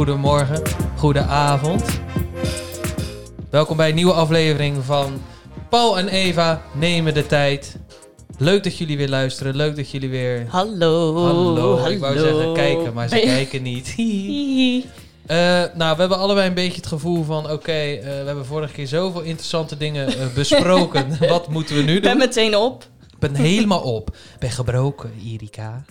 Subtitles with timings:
[0.00, 0.62] goedemorgen,
[0.96, 1.82] goedenavond.
[3.50, 5.22] Welkom bij een nieuwe aflevering van
[5.70, 7.76] Paul en Eva nemen de tijd.
[8.38, 10.46] Leuk dat jullie weer luisteren, leuk dat jullie weer...
[10.48, 11.16] Hallo.
[11.24, 12.28] Hallo, ik wou hallo.
[12.36, 13.94] zeggen kijken, maar ze je- kijken niet.
[15.26, 15.36] Eh,
[15.74, 17.50] nou, we hebben allebei een beetje het gevoel van...
[17.50, 21.28] Oké, eh, we hebben vorige keer zoveel interessante dingen eh, besproken.
[21.28, 22.18] Wat moeten we nu Ik ben doen?
[22.18, 22.84] meteen op.
[23.10, 24.10] Ik ben helemaal op.
[24.10, 25.84] Ik ben gebroken, Erika.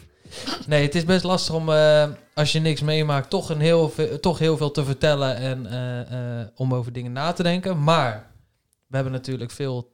[0.68, 4.20] Nee, het is best lastig om, eh, als je niks meemaakt, toch, een heel veel,
[4.20, 7.84] toch heel veel te vertellen en eh, eh, om over dingen na te denken.
[7.84, 8.32] Maar
[8.88, 9.92] we hebben natuurlijk veel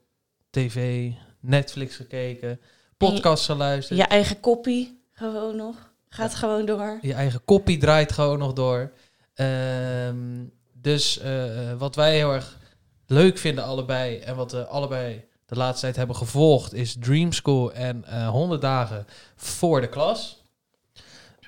[0.49, 2.59] tv, Netflix gekeken,
[2.97, 3.99] podcasts geluisterd.
[3.99, 5.93] Je eigen koppie gewoon nog.
[6.09, 6.97] Gaat gewoon door.
[7.01, 8.91] Je eigen kopie draait gewoon nog door.
[9.33, 11.21] Ehm, dus
[11.77, 12.57] wat wij heel erg
[13.07, 17.73] leuk vinden allebei en wat we allebei de laatste tijd hebben gevolgd is Dream School
[17.73, 20.43] en eh 100 dagen voor de klas.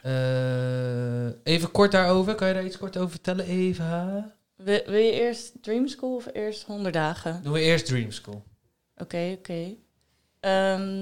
[0.02, 2.36] Eh, even kort daarover.
[2.36, 4.32] Kan je daar iets kort over vertellen, Eva?
[4.56, 7.44] Wil, wil je eerst Dream School of eerst 100 dagen?
[7.44, 8.44] Doen we eerst Dream School.
[8.98, 9.76] Oké, oké.
[10.40, 11.00] Ehm,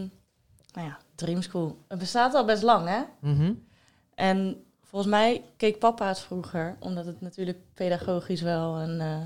[0.74, 1.78] nou ja, Dream School.
[1.88, 3.02] Het bestaat al best lang, hè?
[3.20, 3.54] Mhm.
[4.16, 9.22] En volgens mij keek papa het vroeger, omdat het natuurlijk pedagogisch wel een eh,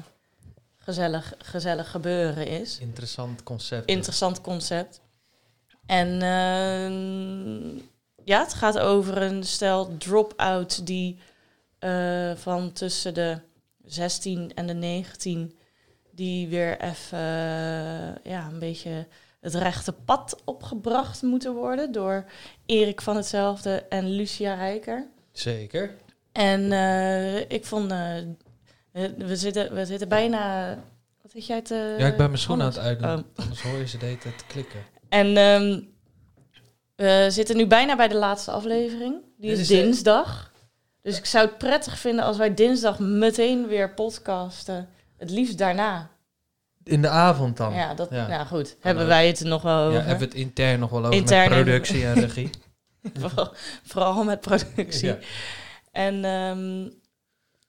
[0.90, 2.80] gezellig, gezellig gebeuren is.
[2.80, 3.90] Interessant concept.
[3.90, 5.02] Interessant concept.
[5.86, 7.78] En ehm,
[8.24, 11.20] ja, het gaat over een stel drop-out die
[11.80, 13.40] eh, van tussen de
[13.86, 15.58] 16 en de 19
[16.12, 17.18] die weer even
[18.24, 19.08] ja, een beetje
[19.40, 22.26] het rechte pad opgebracht moeten worden door
[22.66, 25.08] Erik van hetzelfde en Lucia Rijker.
[25.32, 25.96] Zeker.
[26.32, 28.16] En eh, ik vond, eh,
[28.92, 30.70] we, zitten, we zitten bijna.
[31.22, 31.96] Wat zit jij te.
[31.98, 33.10] ja, ik ben mijn schoen aan het uitdoen.
[33.10, 33.24] Oh.
[33.36, 34.80] Anders hoor je ze de hele tijd klikken.
[35.10, 35.80] En ehm,
[36.96, 39.16] we zitten nu bijna bij de laatste aflevering.
[39.38, 40.52] Die is dinsdag.
[41.02, 44.90] Dus ik zou het prettig vinden als wij dinsdag meteen weer podcasten.
[45.18, 46.10] Het liefst daarna.
[46.84, 47.74] In de avond dan.
[47.74, 48.28] Ja, dat, ja.
[48.28, 48.76] nou goed.
[48.80, 50.00] Hebben wij het er nog wel Ja, over.
[50.00, 52.50] hebben we het intern nog wel over Intern met productie en regie.
[53.20, 55.08] vooral, vooral met productie.
[55.08, 55.18] Ja.
[55.92, 56.90] En ehm,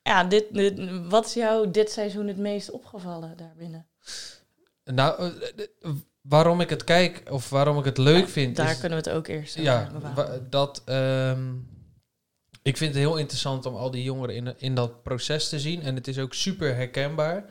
[0.03, 3.87] ja, dit, dit- wat is jou dit seizoen het meest opgevallen daarbinnen?
[4.85, 5.33] Nou,
[5.83, 5.91] eh,
[6.21, 9.19] waarom ik het kijk of waarom ik het leuk vind, Daar is kunnen we het
[9.19, 9.91] ook eerst over ja,
[10.51, 11.53] dat ehm,
[12.63, 15.83] ik vind het heel interessant om al die jongeren in, in dat proces te zien
[15.83, 17.45] en het is ook super herkenbaar.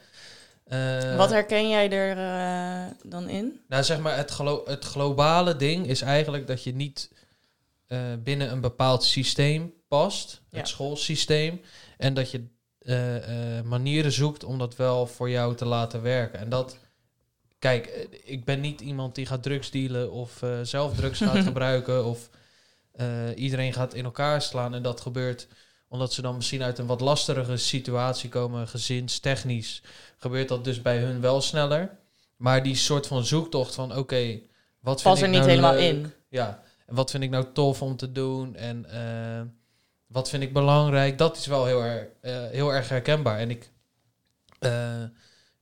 [0.64, 3.62] Eh, Wat herken jij er eh, dan in?
[3.68, 7.12] Nou, zeg maar, het, glo- het globale ding is eigenlijk dat je niet
[8.24, 10.58] binnen een bepaald systeem past, Ja.
[10.58, 11.62] het schoolsysteem,
[12.00, 12.48] en dat je
[12.80, 16.40] eh, eh, manieren zoekt om dat wel voor jou te laten werken.
[16.40, 16.78] En dat,
[17.60, 22.06] kijk, eh, ik ben niet iemand die gaat drugs dealen of zelf drugs gaat gebruiken
[22.06, 22.30] of
[23.36, 25.48] iedereen gaat in elkaar slaan en dat gebeurt
[25.88, 29.82] omdat ze dan misschien uit een wat lastigere situatie komen, gezinstechnisch,
[30.18, 31.98] gebeurt dat dus bij hun wel sneller.
[32.36, 34.40] Maar die soort van zoektocht van, oké,
[34.80, 35.82] wat vind Pas er ik niet nou helemaal leuk?
[35.82, 36.12] in.
[36.30, 38.86] Ja, en wat vind ik nou tof om te doen en
[40.12, 41.18] wat vind ik belangrijk?
[41.18, 43.40] Dat is wel heel, erg eh, heel erg herkenbaar.
[43.40, 43.70] En ik
[44.59, 45.03] eh,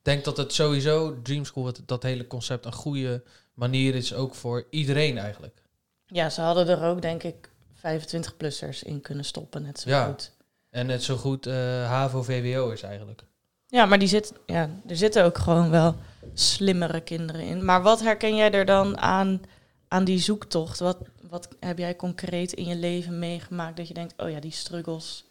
[0.01, 4.67] denk dat het sowieso, Dream School, dat hele concept een goede manier is ook voor
[4.69, 5.61] iedereen eigenlijk.
[6.05, 9.61] Ja, ze hadden er ook, denk ik, 25-plussers in kunnen stoppen.
[9.61, 10.05] Net zo Ja.
[10.05, 10.31] goed.
[10.69, 11.53] En net zo goed eh,
[11.89, 13.23] HAVO-VWO is eigenlijk.
[13.67, 15.95] Ja, maar die zit, ja, er zitten ook gewoon wel
[16.33, 17.65] slimmere kinderen in.
[17.65, 19.41] Maar wat herken jij er dan aan,
[19.87, 20.79] aan die zoektocht?
[20.79, 20.97] Wat,
[21.29, 25.25] wat heb jij concreet in je leven meegemaakt dat je denkt, oh ja, die struggles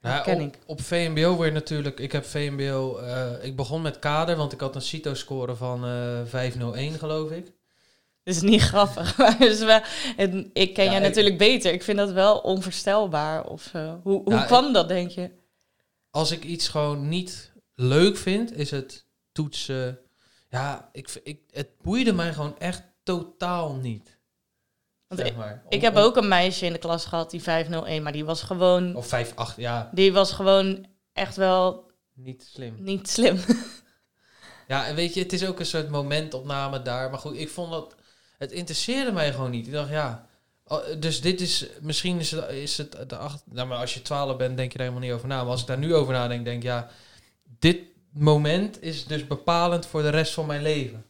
[0.00, 0.58] Nou, op, ik.
[0.66, 2.00] op VMBO weer natuurlijk.
[2.00, 2.96] Ik heb VMBO.
[2.98, 7.44] eh, ik begon met kader, want ik had een CITO-score van eh 501, geloof ik.
[8.24, 9.80] Dat is niet grappig, maar is wel,
[10.16, 11.72] het- ik ken Ja, jij ik- natuurlijk beter.
[11.72, 14.00] Ik vind dat wel onvoorstelbaar of zo.
[14.02, 15.30] Hoe, hoe Ja, kwam dat, denk je?
[16.10, 19.98] Als ik iets gewoon niet leuk vind, is het toetsen.
[20.48, 24.18] Ja, ik, ik, het boeide mij gewoon echt totaal niet.
[25.16, 28.12] Want zeg ik, heb om- ook een meisje in de klas gehad die 501, maar
[28.12, 32.74] die was gewoon, Of 5, 8, ja, die was gewoon echt wel niet slim.
[32.78, 33.38] niet slim.
[34.68, 37.10] Ja, en weet je, het is ook een soort momentopname daar.
[37.10, 37.94] Maar goed, ik vond dat...
[38.38, 39.66] Het interesseerde mij gewoon niet.
[39.66, 40.26] Ik dacht, ja...
[40.66, 41.66] oh, Dus dit is...
[41.80, 43.42] Misschien is het, is het de acht...
[43.46, 45.42] Nou, maar als je 12 bent, denk je daar helemaal niet over na.
[45.42, 46.88] Maar als ik daar nu over nadenk, denk ik, ja...
[47.58, 47.78] Dit
[48.12, 51.04] moment is dus bepalend voor de rest van mijn leven.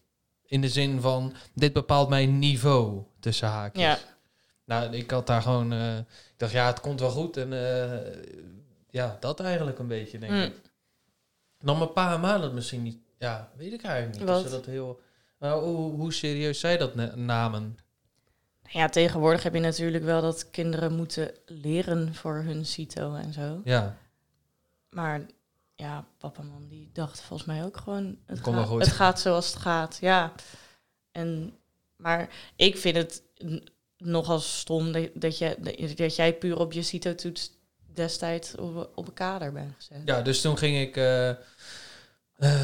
[0.46, 3.82] In de zin van, dit bepaalt mijn niveau, tussen haakjes.
[3.82, 3.98] Ja.
[4.64, 5.72] Nou, ik had daar gewoon...
[5.72, 6.04] eh, ik
[6.36, 7.36] dacht, ja, het komt wel goed.
[7.36, 8.22] En eh,
[8.90, 10.40] ja, dat eigenlijk een beetje, denk Mm.
[10.42, 10.54] ik.
[11.58, 12.98] Dan mijn pa en ma dat misschien niet.
[13.18, 14.28] Ja, weet ik eigenlijk niet.
[14.28, 14.42] Wat?
[14.42, 15.00] Ze dat heel.
[15.38, 17.76] Nou, hoe, hoe serieus zij dat namen.
[18.68, 23.60] Ja, tegenwoordig heb je natuurlijk wel dat kinderen moeten leren voor hun CITO en zo.
[23.64, 23.96] Ja,
[24.90, 25.26] Maar
[25.74, 28.18] ja, papa en mam die dacht volgens mij ook gewoon...
[28.26, 28.80] Het, gaat, goed.
[28.84, 30.32] het gaat zoals het gaat, ja.
[31.10, 31.56] En,
[32.02, 33.22] maar ik vind het
[33.96, 35.56] nogal stom dat, dat, je,
[35.96, 37.50] dat jij puur op je CITO-toets
[37.94, 40.02] destijds op, op een kader bent gezet.
[40.04, 40.96] ja dus toen ging ik...
[40.96, 41.36] eh, eh,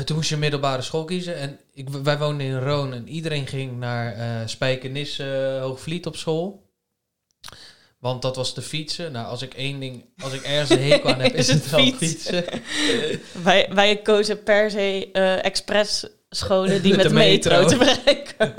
[0.05, 1.37] toen moest je middelbare school kiezen.
[1.37, 6.67] En ik, wij woonden in Roon en iedereen ging naar Spijkenis eh, Hoogvliet op school.
[7.99, 9.13] Want dat was te fietsen.
[9.13, 10.05] Nou, als ik één ding...
[10.19, 12.45] Als ik ergens een hekel aan heb, is, het wel fietsen.
[13.43, 15.11] Wij, wij kozen per se
[15.43, 17.69] express scholen die Met de metro, metro.
[17.69, 18.55] te bereiken.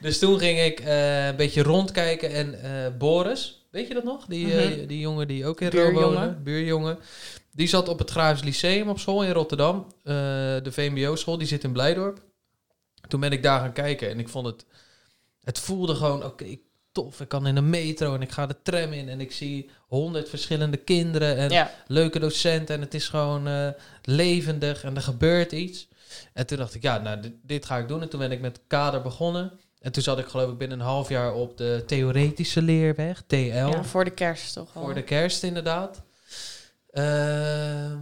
[0.00, 4.26] Dus toen ging ik eh, een beetje rondkijken en eh, Boris, weet je dat nog?
[4.26, 4.86] Die, eh, Mhm.
[4.86, 6.18] die jongen die ook in Rome Buurjongen.
[6.18, 6.98] woonde, buurjongen.
[7.52, 9.86] Die zat op het Graafs Lyceum op school in Rotterdam.
[10.04, 10.12] eh,
[10.62, 12.20] de VMBO-school, die zit in Blijdorp.
[13.08, 14.64] Toen ben ik daar gaan kijken en ik vond het...
[15.40, 16.44] Het voelde gewoon, oké,
[16.92, 17.20] tof.
[17.20, 20.28] Ik kan in een metro en ik ga de tram in en ik zie honderd
[20.28, 22.74] verschillende kinderen en ja, leuke docenten.
[22.74, 23.68] En het is gewoon eh,
[24.02, 25.88] levendig en er gebeurt iets.
[26.32, 28.02] En toen dacht ik, ja, nou, dit, dit ga ik doen.
[28.02, 29.52] En toen ben ik met kader begonnen.
[29.80, 33.34] En toen zat ik geloof ik binnen een half jaar op de theoretische leerweg, TL.
[33.34, 34.82] ja, voor de kerst toch al.
[34.82, 36.02] Voor de kerst inderdaad.
[36.90, 37.98] Ehm,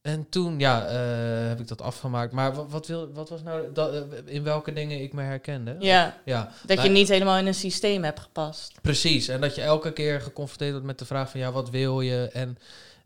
[0.00, 2.32] en toen, ja, eh, heb ik dat afgemaakt.
[2.32, 5.76] Maar wat, wat, wil, wat was nou, dat, eh, in welke dingen ik me herkende?
[5.78, 8.80] Ja, ja dat Nou, je niet helemaal in een systeem hebt gepast.
[8.82, 12.00] Precies, en dat je elke keer geconfronteerd wordt met de vraag van ja, wat wil
[12.00, 12.58] je en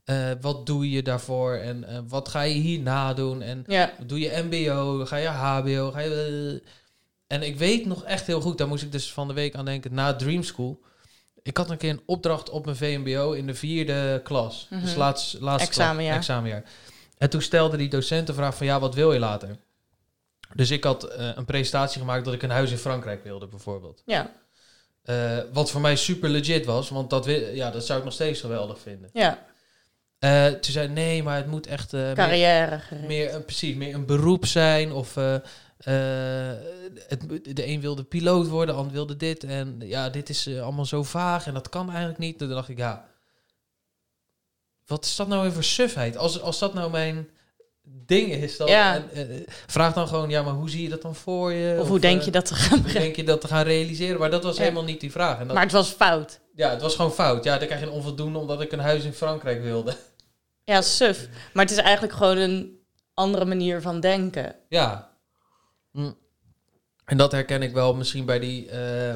[0.04, 4.42] eh, wat doe je daarvoor en wat ga je hierna doen en Ja, doe je
[4.50, 6.62] MBO, ga je HBO, ga je.
[7.32, 9.64] En ik weet nog echt heel goed, daar moest ik dus van de week aan
[9.64, 10.80] denken na Dream School.
[11.42, 14.98] Ik had een keer een opdracht op mijn VMBO in de vierde klas, dus Mhm.
[14.98, 16.12] laatst, laatste Examenjaar.
[16.14, 16.62] Klas, examenjaar.
[17.18, 19.56] En toen stelde die docent de vraag van ja, wat wil je later?
[20.54, 24.02] Dus ik had eh, een presentatie gemaakt dat ik een huis in Frankrijk wilde, bijvoorbeeld.
[24.06, 24.32] ja,
[25.02, 27.24] Eh, wat voor mij super legit was, want dat,
[27.54, 29.10] ja, dat zou ik nog steeds geweldig vinden.
[29.12, 29.50] ja.
[30.18, 34.06] Eh, toen zei nee, maar het moet echt meer, Carrière meer, een- precies, meer een
[34.06, 34.92] beroep zijn.
[34.92, 35.16] Of
[35.84, 39.44] het, moet- de een wilde piloot worden, de ander wilde dit.
[39.44, 42.38] En ja, dit is eh, allemaal zo vaag en dat kan eigenlijk niet.
[42.38, 43.08] Toen dacht ik, ja,
[44.86, 46.16] wat is dat nou weer voor sufheid?
[46.16, 47.28] Als, als dat nou mijn
[47.82, 48.94] ding is, dan Ja.
[49.12, 51.76] en, eh, vraag dan gewoon, ja, maar hoe zie je dat dan voor je?
[51.80, 54.18] Of hoe denk eh, je dat te gaan hoe denk je dat te gaan realiseren?
[54.20, 54.62] Maar dat was Ja.
[54.62, 55.38] helemaal niet die vraag.
[55.38, 56.40] En dat, Maar het was fout.
[56.54, 57.44] ja, het was gewoon fout.
[57.44, 59.96] Ja, dan krijg je een onvoldoende omdat ik een huis in Frankrijk wilde.
[60.64, 61.28] Ja, suf.
[61.52, 62.78] Maar het is eigenlijk gewoon een
[63.14, 64.54] andere manier van denken.
[64.68, 65.11] Ja.
[65.92, 66.12] Hm.
[67.04, 69.14] En dat herken ik wel misschien bij die eh,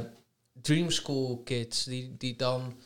[0.53, 2.77] Dream School kids, die, die dan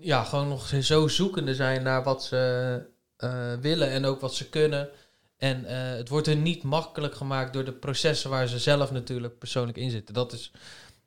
[0.00, 2.82] ja, gewoon nog zo zoekende zijn naar wat ze
[3.16, 4.88] eh, willen en ook wat ze kunnen.
[5.36, 9.38] En eh, het wordt hun niet makkelijk gemaakt door de processen waar ze zelf natuurlijk
[9.38, 10.14] persoonlijk in zitten.
[10.14, 10.50] Dat is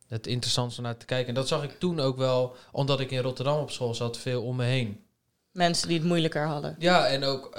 [0.07, 1.27] het interessantste om naar te kijken.
[1.27, 4.43] En dat zag ik toen ook wel, omdat ik in Rotterdam op school zat, veel
[4.43, 5.03] om me heen.
[5.51, 6.75] Mensen die het moeilijker hadden.
[6.79, 7.57] Ja, en ook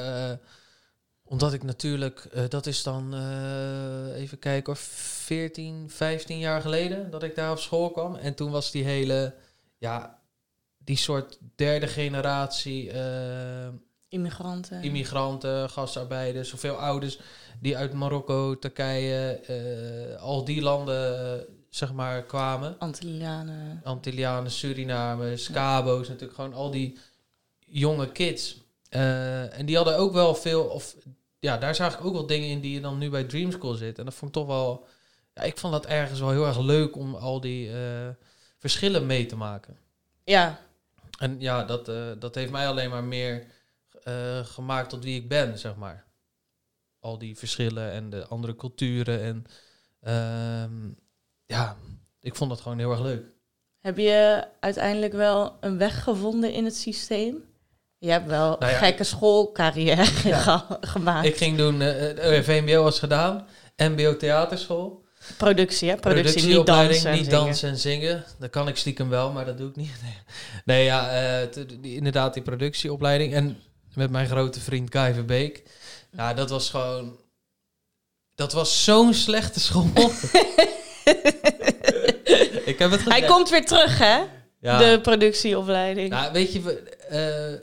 [1.29, 7.11] omdat ik natuurlijk, eh, dat is dan eh, even kijken hoor, 14, 15 jaar geleden
[7.11, 8.15] dat ik daar op school kwam.
[8.15, 9.35] En toen was die hele,
[9.79, 10.19] ja,
[10.79, 13.69] die soort derde generatie eh,
[14.09, 14.83] Immigranten.
[14.83, 17.21] immigranten, gastarbeiders, zoveel ouders
[17.61, 19.41] die uit Marokko, Turkije,
[20.21, 22.79] al die landen, zeg maar, kwamen.
[22.79, 23.81] Antillianen.
[23.85, 26.99] Antillianen, Surinamers, Cabo's, natuurlijk gewoon al die
[27.59, 28.66] jonge kids.
[28.97, 30.97] Eh, en die hadden ook wel veel, of
[31.39, 33.75] ja, daar zag ik ook wel dingen in die je dan nu bij Dream School
[33.75, 33.99] zit.
[33.99, 34.87] En dat vond ik toch wel,
[35.35, 38.09] ja, ik vond dat ergens wel heel erg leuk om al die eh,
[38.59, 39.79] verschillen mee te maken.
[40.25, 40.61] Ja,
[41.19, 43.55] En ja, dat, eh, dat heeft mij alleen maar meer
[44.43, 46.05] gemaakt tot wie ik ben, zeg maar.
[47.01, 49.21] Al die verschillen en de andere culturen.
[49.21, 49.45] En
[50.01, 50.91] ehm,
[51.47, 51.77] ja,
[52.21, 53.25] ik vond dat gewoon heel erg leuk.
[53.81, 57.45] Heb je uiteindelijk wel een weg gevonden in het systeem?
[57.99, 60.39] Je hebt wel Nou ja, gekke schoolcarrière Ja.
[60.59, 61.27] ge- gemaakt.
[61.27, 65.05] Ik ging doen, eh, eh, VMBO was gedaan, MBO theaterschool.
[65.37, 65.97] productie, hè?
[65.97, 67.11] Productie, niet Productieopleiding, dansen.
[67.11, 67.45] en niet zingen.
[67.45, 68.25] dansen en zingen.
[68.39, 69.91] Dat kan ik stiekem wel, maar dat doe ik niet.
[70.03, 70.15] Nee,
[70.65, 71.11] nee ja,
[71.41, 71.49] eh,
[71.81, 73.35] die- inderdaad die productieopleiding.
[73.35, 73.63] En
[73.95, 75.63] met mijn grote vriend Guy Verbeek.
[76.11, 77.17] Ja, dat was gewoon...
[78.35, 79.91] Dat was zo'n slechte school.
[82.65, 84.19] ik heb het Hij komt weer terug, hè?
[84.61, 84.79] Ja.
[84.79, 86.09] De productieopleiding.
[86.11, 87.61] Nou, weet je, eh,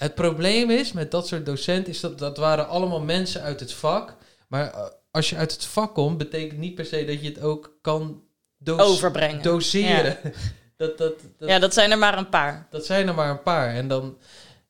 [0.00, 3.72] het probleem is met dat soort docenten, is dat dat waren allemaal mensen uit het
[3.72, 4.16] vak.
[4.48, 7.40] Maar eh, als je uit het vak komt, betekent niet per se dat je het
[7.40, 8.22] ook kan
[8.64, 9.42] Overbrengen.
[9.42, 10.18] doseren.
[10.76, 12.66] dat, dat, dat, ja, dat zijn er maar een paar.
[12.70, 13.74] dat zijn er maar een paar.
[13.74, 14.18] En dan,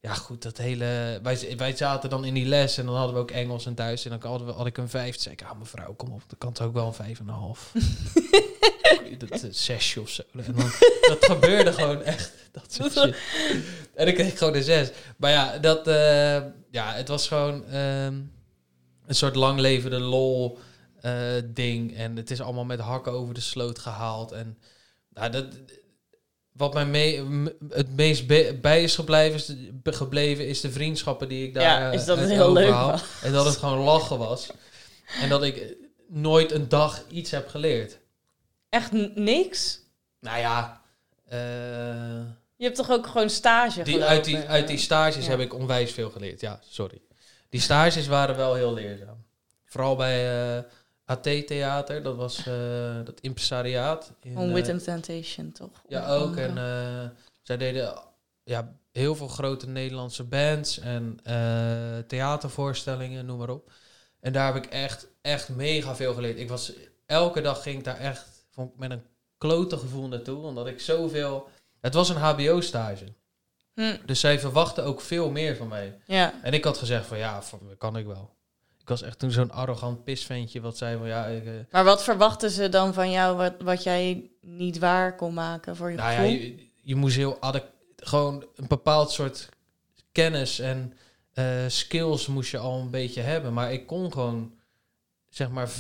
[0.01, 1.21] ja, goed, dat hele...
[1.23, 4.05] Wij, wij zaten dan in die les en dan hadden we ook Engels en Duits.
[4.05, 5.13] En dan we, had ik een vijf.
[5.13, 6.23] Toen zei ik, ah, mevrouw, kom op.
[6.27, 7.73] Dat kan toch ook wel een vijf en een half.
[9.29, 10.23] dat uh, zesje of zo.
[10.33, 10.71] En dan,
[11.01, 12.33] dat gebeurde gewoon echt.
[12.63, 13.17] Dat soort shit.
[13.95, 14.91] En ik kreeg gewoon een zes.
[15.17, 16.37] Maar ja, dat, uh,
[16.71, 18.33] ja het was gewoon um,
[19.07, 20.59] een soort lang levende lol
[21.03, 21.13] uh,
[21.45, 21.97] ding.
[21.97, 24.33] En het is allemaal met hakken over de sloot gehaald.
[24.33, 24.59] En
[25.15, 25.47] nou, dat,
[26.53, 27.25] wat mij mee,
[27.69, 28.27] het meest
[28.61, 29.47] bij is gebleven is,
[29.83, 33.03] de, gebleven is de vriendschappen die ik daar ja, is dat heel leuk was.
[33.23, 34.51] En dat het gewoon lachen was.
[35.21, 35.77] En dat ik
[36.09, 37.99] nooit een dag iets heb geleerd.
[38.69, 39.81] Echt niks?
[40.21, 40.80] Nou ja.
[41.33, 41.39] Uh,
[42.57, 45.31] je hebt toch ook gewoon stage die, uit, die, uit die stages ja.
[45.31, 46.41] heb ik onwijs veel geleerd.
[46.41, 47.01] Ja, sorry.
[47.49, 49.25] Die stages waren wel heel leerzaam.
[49.65, 50.63] Vooral bij uh,
[51.05, 52.55] AT-theater, dat was uh,
[53.05, 54.13] dat impresariaat.
[54.21, 55.83] In, On With uh, Temptation, toch?
[55.89, 56.37] Ja, ook.
[56.37, 56.55] En
[57.43, 57.99] zij deden
[58.45, 61.21] ja, heel veel grote Nederlandse bands en
[62.07, 63.71] theatervoorstellingen, noem maar op.
[64.21, 66.39] En daar heb ik echt, echt mega veel geleerd.
[66.39, 66.73] Ik was,
[67.07, 69.03] elke dag ging ik daar echt vond ik met een
[69.41, 71.49] klote gevoel naartoe, omdat ik zoveel...
[71.81, 73.05] Het was een hbo-stage.
[73.75, 73.97] Hm.
[74.07, 75.99] Dus zij verwachten ook veel meer van mij.
[76.07, 76.35] Ja.
[76.43, 77.43] En ik had gezegd van ja,
[77.79, 78.35] kan ik wel.
[78.81, 81.27] Ik was echt toen zo'n arrogant pisventje wat zei van ja...
[81.27, 85.35] Ik, uh, maar wat verwachten ze dan van jou wat, wat jij niet waar kon
[85.35, 86.31] maken voor je nou gevoel?
[86.31, 87.39] Ja, je, je moest heel...
[87.97, 89.49] Gewoon een bepaald soort
[90.13, 90.95] kennis en
[91.35, 93.53] uh, skills moest je al een beetje hebben.
[93.53, 94.53] Maar ik kon gewoon
[95.29, 95.71] zeg maar,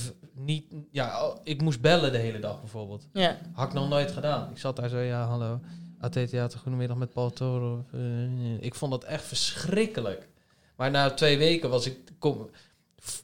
[0.45, 0.65] niet...
[0.91, 3.07] Ja, ik moest bellen de hele dag bijvoorbeeld.
[3.13, 3.39] Ja.
[3.53, 4.51] Had ik nog nooit gedaan.
[4.51, 5.61] Ik zat daar zo, ja, hallo.
[6.01, 7.85] AT Theater, goedemiddag met Paul Toro.
[7.95, 10.29] Uh, ik vond dat echt verschrikkelijk.
[10.77, 11.99] Maar na twee weken was ik...
[12.19, 12.51] Kom,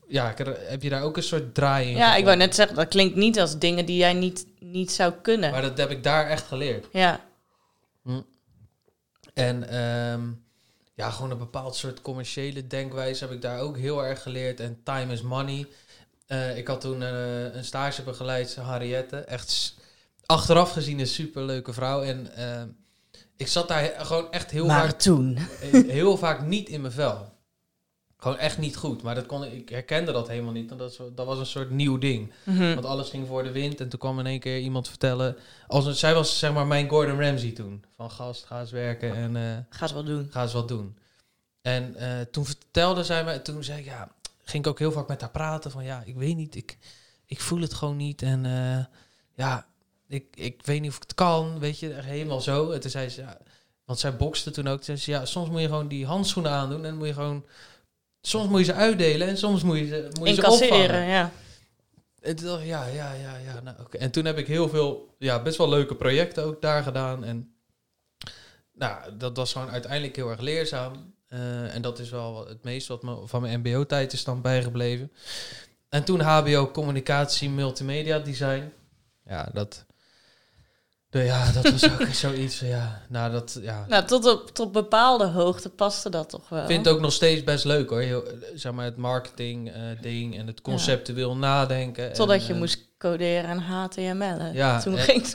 [0.09, 1.97] ja, heb je daar ook een soort draai in?
[1.97, 5.13] Ja, ik wou net zeggen, dat klinkt niet als dingen die jij niet, niet zou
[5.23, 5.51] kunnen.
[5.51, 6.87] Maar dat heb ik daar echt geleerd.
[6.93, 7.21] Ja.
[8.03, 8.21] Hm.
[9.35, 10.45] En um,
[10.95, 14.61] ja, gewoon een bepaald soort commerciële denkwijze heb ik daar ook heel erg geleerd.
[14.61, 15.67] En time is money.
[16.29, 19.17] Uh, ik had toen uh, een stage begeleid, Harriette.
[19.17, 19.75] Echt
[20.27, 22.03] achteraf gezien een superleuke vrouw.
[22.03, 22.63] En uh,
[23.37, 25.01] ik zat daar gewoon echt heel maar vaak...
[25.01, 25.39] toen?
[25.71, 27.35] Heel vaak niet in mijn vel.
[28.17, 29.03] Gewoon echt niet goed.
[29.03, 30.69] Maar dat kon, ik herkende dat helemaal niet.
[30.69, 32.33] Want dat, was, dat was een soort nieuw ding.
[32.45, 32.75] -hmm.
[32.75, 33.81] Want alles ging voor de wind.
[33.81, 35.37] En toen kwam in één keer iemand vertellen...
[35.67, 37.85] Als een, zij was zeg maar mijn Gordon Ramsay toen.
[37.97, 39.67] Van gast, ga eens werken en...
[39.71, 40.29] ga eens wat doen.
[40.31, 40.99] Ga eens wat doen.
[41.63, 41.97] En
[42.31, 43.43] toen vertelde zij me...
[43.43, 44.15] Toen zei ik, ja
[44.47, 46.79] ging ik ook heel vaak met haar praten van ja, ik weet niet, ik,
[47.27, 48.85] ik voel het gewoon niet en uh,
[49.35, 49.67] ja,
[50.09, 52.71] ik, ik weet niet of ik het kan, weet je, helemaal zo.
[52.71, 53.39] En toen zei ze, ja,
[53.85, 56.85] want zij bokste toen ook, zei ze, ja, soms moet je gewoon die handschoenen aandoen
[56.85, 57.45] en moet je gewoon,
[58.21, 61.07] soms moet je ze uitdelen en soms moet je ze, moet je ze opvangen.
[61.07, 61.33] ja.
[62.21, 63.99] En toen, ja, ja, ja, ja, nou oké.
[63.99, 67.55] En toen heb ik heel veel, ja, best wel leuke projecten ook daar gedaan en
[68.73, 71.15] nou, dat was gewoon uiteindelijk heel erg leerzaam.
[71.37, 75.13] Uh, en dat is wel het meest wat me van mijn MBO-tijd is dan bijgebleven.
[75.89, 78.73] En toen HBO Communicatie Multimedia Design.
[79.25, 79.85] Ja, dat.
[81.11, 82.61] De, ja, dat was ook zoiets.
[82.61, 83.87] Ja, nou, dat, ja.
[83.89, 86.61] nou, tot op tot bepaalde hoogte paste dat toch wel.
[86.61, 88.01] Ik vind het ook nog steeds best leuk hoor.
[88.01, 88.25] Heel,
[88.55, 91.39] zeg maar het marketing uh, ding en het conceptueel ja.
[91.39, 92.13] nadenken.
[92.13, 94.53] Totdat en, je uh, moest coderen en HTML.
[94.53, 95.35] Ja, toen en, ging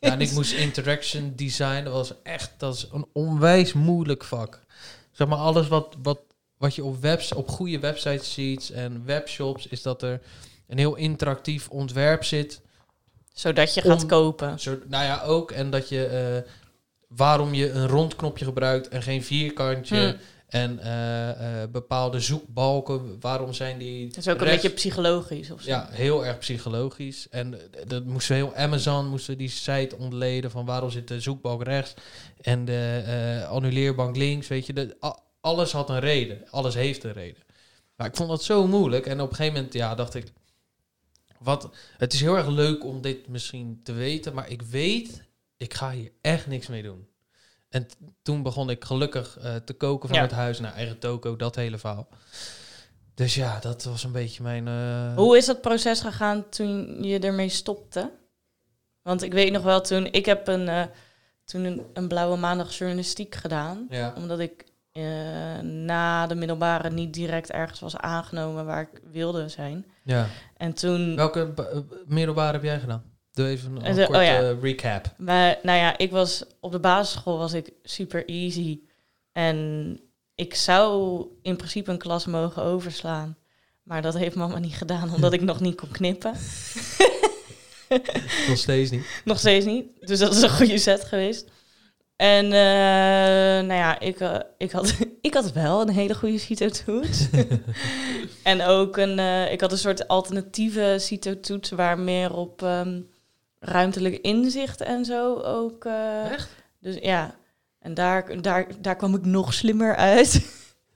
[0.00, 1.84] ja, en ik moest interaction design.
[1.84, 4.63] Dat was echt dat is een onwijs moeilijk vak
[5.14, 6.20] zeg maar alles wat, wat,
[6.58, 10.20] wat je op, webs, op goede websites ziet en webshops, is dat er
[10.68, 12.60] een heel interactief ontwerp zit.
[13.32, 14.60] Zodat je gaat kopen.
[14.60, 15.50] Zo, nou ja, ook.
[15.50, 16.50] En dat je, uh,
[17.08, 20.08] waarom je een rond knopje gebruikt en geen vierkantje.
[20.08, 20.16] Hmm.
[20.54, 24.08] En uh, uh, bepaalde zoekbalken, waarom zijn die...
[24.08, 25.68] Dat is ook een beetje psychologisch of zo.
[25.68, 27.28] Ja, heel erg psychologisch.
[27.30, 28.54] En dat moesten we heel...
[28.54, 31.94] Amazon moesten die site ontleden van waarom zit de zoekbalk rechts
[32.40, 34.72] en de uh, annuleerbank links, weet je.
[34.72, 34.96] De,
[35.40, 36.42] alles had een reden.
[36.50, 37.42] Alles heeft een reden.
[37.96, 39.06] Maar ik vond dat zo moeilijk.
[39.06, 40.32] En op een gegeven moment, ja, dacht ik...
[41.38, 45.22] Wat, het is heel erg leuk om dit misschien te weten, maar ik weet,
[45.56, 47.06] ik ga hier echt niks mee doen.
[47.74, 47.86] En
[48.22, 50.24] toen begon ik gelukkig uh, te koken van Ja.
[50.24, 52.08] het huis naar eigen toko, dat hele verhaal.
[53.14, 54.68] Dus ja, dat was een beetje mijn...
[54.68, 58.10] eh, Hoe is dat proces gegaan toen je ermee stopte?
[59.02, 60.82] Want ik weet nog wel toen, ik heb een, eh,
[61.44, 63.86] toen een, een blauwe maandag journalistiek gedaan.
[63.90, 64.12] Ja.
[64.16, 65.02] Omdat ik eh,
[65.62, 69.86] na de middelbare niet direct ergens was aangenomen waar ik wilde zijn.
[70.02, 70.26] ja.
[70.56, 71.16] En toen...
[71.16, 73.12] Welke ba- eh, middelbare heb jij gedaan?
[73.34, 74.40] Doe even een korte oh ja.
[74.40, 75.14] eh, recap.
[75.18, 78.80] Maar, nou ja, ik was op de basisschool was ik super easy.
[79.32, 80.00] En
[80.34, 83.36] ik zou in principe een klas mogen overslaan.
[83.82, 86.32] Maar dat heeft mama niet gedaan, omdat ik nog niet kon knippen.
[88.48, 89.06] Nog steeds niet.
[89.24, 89.86] Nog steeds niet.
[90.00, 91.50] Dus dat is een goede set geweest.
[92.16, 97.28] En eh, nou ja, ik, eh, ik, had, ik had wel een hele goede CITO-toets.
[98.42, 103.00] en ook een, eh, ik had een soort alternatieve CITO-toets waar meer op ehm,
[103.64, 105.84] ruimtelijk inzicht en zo ook.
[105.84, 106.48] eh, Echt?
[106.80, 107.34] Dus ja,
[107.78, 110.46] en daar, daar, daar kwam ik nog slimmer uit.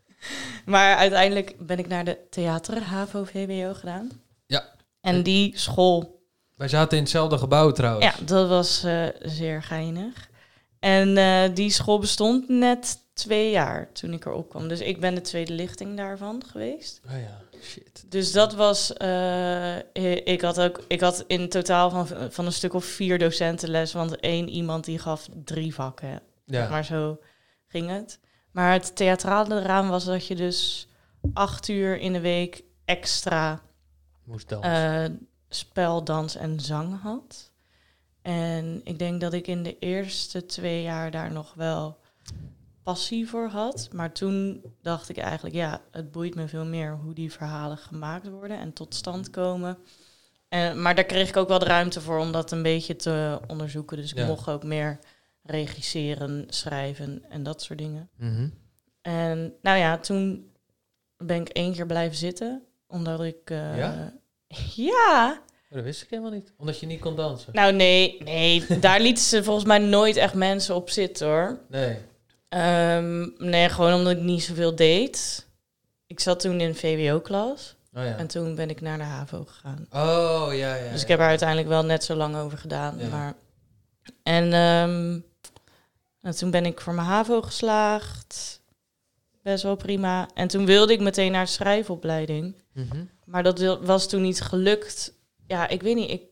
[0.66, 4.10] maar uiteindelijk ben ik naar de theater HAVO VWO gedaan.
[4.46, 4.64] Ja.
[5.00, 6.22] En die school
[6.56, 8.04] Wij zaten in hetzelfde gebouw trouwens.
[8.18, 10.28] ja, dat was eh, zeer geinig.
[10.78, 14.68] En eh, die school bestond net twee jaar toen ik erop kwam.
[14.68, 17.00] Dus ik ben de tweede lichting daarvan geweest.
[17.06, 18.04] Oh ja, shit.
[18.08, 18.92] Dus dat was.
[18.92, 19.76] eh,
[20.26, 20.84] ik had ook.
[20.88, 23.92] Ik had in totaal van, van een stuk of vier docenten les.
[23.92, 26.20] Want één iemand die gaf drie vakken.
[26.44, 26.68] Ja.
[26.68, 27.18] Maar zo
[27.66, 28.20] ging het.
[28.52, 30.88] Maar het theatrale eraan was dat je dus
[31.32, 33.62] acht uur in de week extra
[34.24, 34.62] Moest dan.
[34.62, 35.04] eh,
[35.48, 37.52] spel, dans en zang had.
[38.22, 41.97] En ik denk dat ik in de eerste twee jaar daar nog wel
[42.94, 43.88] passie voor had.
[43.92, 48.28] Maar toen dacht ik eigenlijk, ja, het boeit me veel meer hoe die verhalen gemaakt
[48.28, 49.78] worden en tot stand komen.
[50.48, 53.40] En, maar daar kreeg ik ook wel de ruimte voor om dat een beetje te
[53.46, 53.96] onderzoeken.
[53.96, 54.26] Dus ik Ja.
[54.26, 54.98] mocht ook meer
[55.42, 58.08] regisseren, schrijven en dat soort dingen.
[58.16, 58.48] Mhm.
[59.02, 60.50] En nou ja, toen
[61.16, 63.38] ben ik één keer blijven zitten, omdat ik...
[63.50, 64.12] eh, Ja?
[64.92, 65.40] ja,
[65.70, 66.52] Oh, dat wist ik helemaal niet.
[66.56, 67.52] Omdat je niet kon dansen.
[67.54, 71.58] nou nee, nee, daar lieten ze volgens mij nooit echt mensen op zitten hoor.
[71.68, 71.96] Nee.
[72.48, 75.46] Ehm, nee, gewoon omdat ik niet zoveel deed.
[76.06, 78.16] Ik zat toen in VWO-klas Oh ja.
[78.16, 79.86] en toen ben ik naar de HAVO gegaan.
[79.92, 80.92] Oh ja, ja.
[80.92, 82.98] dus ik heb er uiteindelijk wel net zo lang over gedaan.
[83.10, 83.34] Maar...
[84.22, 85.10] En ehm,
[86.20, 88.60] nou, toen ben ik voor mijn HAVO geslaagd.
[89.42, 90.28] Best wel prima.
[90.34, 92.54] En toen wilde ik meteen naar schrijfopleiding.
[92.72, 93.04] Mhm.
[93.24, 95.12] Maar dat was toen niet gelukt.
[95.46, 96.10] Ja, ik weet niet.
[96.10, 96.22] Ik,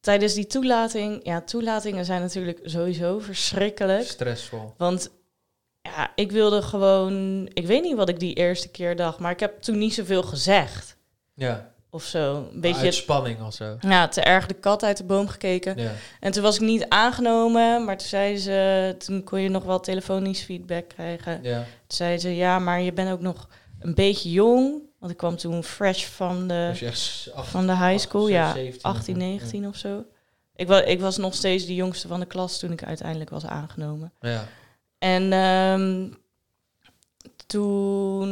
[0.00, 1.24] tijdens die toelating...
[1.24, 4.06] Ja, toelatingen zijn natuurlijk sowieso verschrikkelijk.
[4.06, 4.74] Stressvol.
[4.76, 5.10] Want
[5.84, 7.48] ja, ik wilde gewoon...
[7.52, 9.18] Ik weet niet wat ik die eerste keer dacht.
[9.18, 10.96] Maar ik heb toen niet zoveel gezegd.
[11.34, 11.72] Ja.
[11.90, 12.48] Of zo.
[12.52, 12.82] Een beetje...
[12.82, 13.76] Uitspanning of zo.
[13.80, 15.78] Ja, te erg de kat uit de boom gekeken.
[15.78, 15.92] Ja.
[16.20, 17.84] En toen was ik niet aangenomen.
[17.84, 18.94] Maar toen zeiden ze...
[18.98, 21.38] Toen kon je nog wel telefonisch feedback krijgen.
[21.42, 21.56] Ja.
[21.58, 22.36] Toen zeiden ze...
[22.36, 23.48] Ja, maar je bent ook nog
[23.80, 24.82] een beetje jong.
[24.98, 26.76] Want ik kwam toen fresh van de...
[26.80, 28.52] Dus acht- Van de high school, acht, ja.
[28.52, 29.20] 17 of 18, zo.
[29.20, 30.04] 19 of zo.
[30.56, 33.46] Ik, wa ik was nog steeds de jongste van de klas toen ik uiteindelijk was
[33.46, 34.12] aangenomen.
[34.20, 34.44] Ja.
[35.04, 36.06] En ehm,
[37.46, 38.28] toen,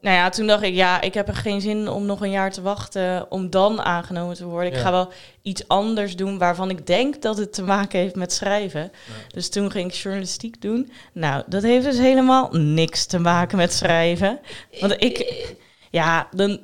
[0.00, 2.52] nou ja, toen dacht ik, ja, ik heb er geen zin om nog een jaar
[2.52, 4.70] te wachten om dan aangenomen te worden.
[4.70, 4.82] Ik Ja.
[4.82, 8.80] ga wel iets anders doen waarvan ik denk dat het te maken heeft met schrijven.
[8.80, 9.12] Ja.
[9.28, 10.90] Dus toen ging ik journalistiek doen.
[11.12, 14.40] Nou, dat heeft dus helemaal niks te maken met schrijven.
[14.80, 15.44] Want ik,
[15.90, 16.60] ja, dan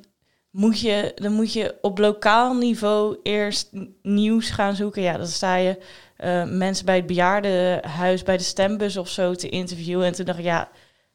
[0.51, 3.71] moet je, dan moet je op lokaal niveau eerst
[4.03, 5.03] nieuws gaan zoeken.
[5.03, 5.79] Ja, dan sta je
[6.25, 10.07] eh, mensen bij het bejaardenhuis, bij de stembus of zo te interviewen.
[10.07, 10.69] En toen dacht ik, ja,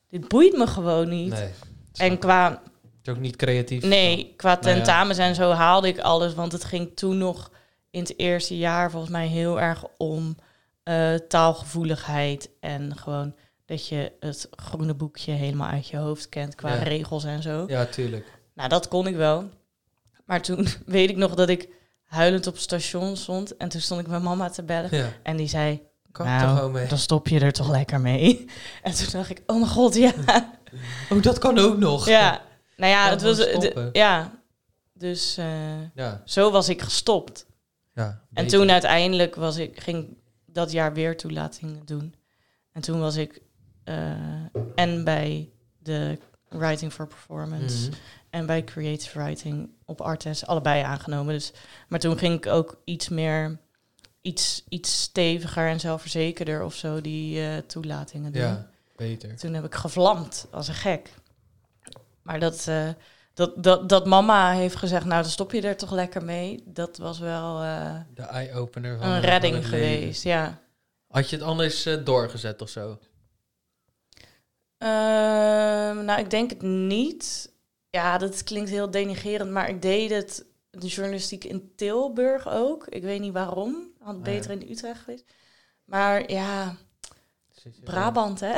[0.10, 1.30] dit boeit me gewoon niet.
[1.32, 1.50] Nee.
[1.96, 3.84] En qua, Het is ook niet creatief.
[3.84, 4.74] nee, qua Nou ja.
[4.76, 6.34] tentamens en zo haalde ik alles.
[6.34, 7.52] Want het ging toen nog
[7.92, 10.36] in het eerste jaar volgens mij heel erg om
[10.84, 12.50] eh, taalgevoeligheid.
[12.60, 16.84] En gewoon dat je het groene boekje helemaal uit je hoofd kent qua Ja.
[16.84, 17.64] regels en zo.
[17.68, 18.26] Ja, tuurlijk.
[18.54, 19.50] Nou, dat kon ik wel.
[20.26, 21.70] Maar toen weet ik nog dat ik
[22.10, 23.58] huilend op het station stond.
[23.58, 24.96] En toen stond ik mijn mama te bellen.
[24.96, 25.08] Ja.
[25.24, 26.88] En die zei, Kan Nou, mee.
[26.88, 28.46] dan stop je er toch lekker mee.
[28.84, 30.14] En toen dacht ik, oh mijn god, ja.
[31.10, 32.08] Oh, dat kan ook nog.
[32.08, 32.42] ja.
[32.78, 33.38] Nou ja, het was...
[33.38, 34.32] de- ja.
[34.94, 36.22] Dus eh, Ja.
[36.26, 37.46] zo was ik gestopt.
[37.94, 42.16] ja En toen uiteindelijk was ik, ging ik dat jaar weer toelatingen doen.
[42.72, 43.42] En toen was ik
[43.84, 43.96] eh,
[44.76, 46.18] en bij de
[46.50, 47.98] Writing for Performance Mhm.
[48.30, 51.34] En bij Creative Writing op Artes allebei aangenomen.
[51.34, 51.52] Dus,
[51.88, 53.60] maar toen ging ik ook iets meer,
[54.22, 58.42] iets, iets steviger en zelfverzekerder of zo die eh, toelatingen doen.
[58.42, 59.36] Ja, beter.
[59.36, 61.14] Toen heb ik gevlamd als een gek.
[62.22, 62.90] Maar dat, eh,
[63.34, 66.64] dat, dat, dat mama heeft gezegd, nou dan stop je er toch lekker mee.
[66.66, 70.62] Dat was wel eh, De eye-opener van een redding geweest, ja.
[71.08, 73.00] Had je het anders doorgezet of zo?
[74.78, 77.52] Ehm, nou, ik denk het niet.
[77.90, 82.88] Ja, dat klinkt heel denigerend, maar ik deed het, de journalistiek in Tilburg ook.
[82.88, 83.92] Ik weet niet waarom.
[84.00, 85.26] Had Ah, beter in Utrecht geweest.
[85.86, 86.76] Maar ja,
[87.84, 88.54] Brabant, hè?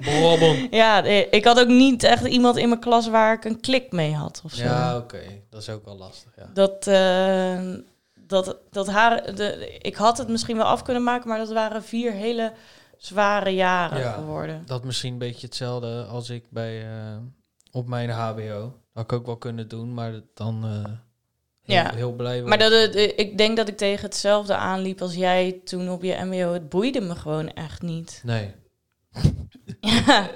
[0.00, 0.66] Brabant.
[0.82, 4.14] ja, ik had ook niet echt iemand in mijn klas waar ik een klik mee
[4.14, 4.62] had of zo.
[4.64, 5.20] Ja, oké.
[5.50, 6.50] Dat is ook wel lastig, ja.
[6.54, 7.74] Dat, eh,
[8.14, 11.82] dat, dat haar, de, ik had het misschien wel af kunnen maken, maar dat waren
[11.82, 12.52] vier hele
[12.98, 14.12] zware jaren Ja.
[14.12, 14.62] geworden.
[14.66, 17.16] Dat misschien een beetje hetzelfde als ik bij, eh,
[17.72, 18.74] op mijn HBO.
[18.92, 20.92] Had ik ook wel kunnen doen, maar dan eh,
[21.62, 21.94] heel, Ja.
[21.94, 22.48] heel blij was.
[22.48, 26.16] Maar dat, het- ik denk dat ik tegen hetzelfde aanliep als jij toen op je
[26.24, 26.52] mbo.
[26.52, 28.20] Het boeide me gewoon echt niet.
[28.24, 28.54] Nee.
[29.80, 30.30] Ja,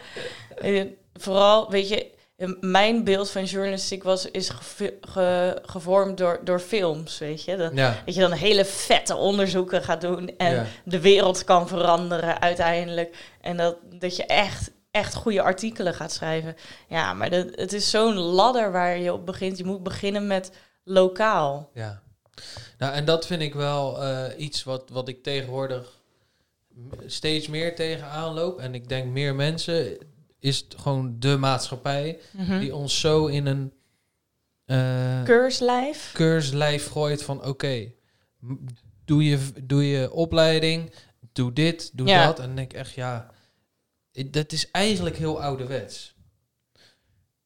[0.56, 6.40] eh, vooral, weet je, eh, mijn beeld van journalistiek was, is gev- ge- gevormd door,
[6.44, 7.56] door films, weet je.
[7.56, 8.02] Dat, Ja.
[8.04, 10.66] dat je dan hele vette onderzoeken gaat doen en ja.
[10.84, 13.16] de wereld kan veranderen uiteindelijk.
[13.40, 16.56] En dat, dat je echt, echt goede artikelen gaat schrijven.
[16.88, 19.58] Ja, maar dat, het is zo'n ladder waar je op begint.
[19.58, 20.52] Je moet beginnen met
[20.84, 21.70] lokaal.
[21.74, 22.02] Ja.
[22.78, 26.00] Nou, en dat vind ik wel eh, iets wat, wat ik tegenwoordig
[27.06, 28.58] steeds meer tegenaan loop.
[28.58, 29.98] En ik denk meer mensen
[30.38, 32.58] is het gewoon de maatschappij Mhm.
[32.60, 33.72] die ons zo in een
[34.64, 36.10] eh Keurslijf.
[36.12, 37.92] keurslijf gooit van oké,
[39.04, 40.92] doe, je, doe je opleiding,
[41.32, 42.26] doe dit, doe Ja.
[42.26, 42.38] dat.
[42.38, 43.30] En dan denk ik echt, ja,
[44.12, 46.14] dat is eigenlijk heel ouderwets.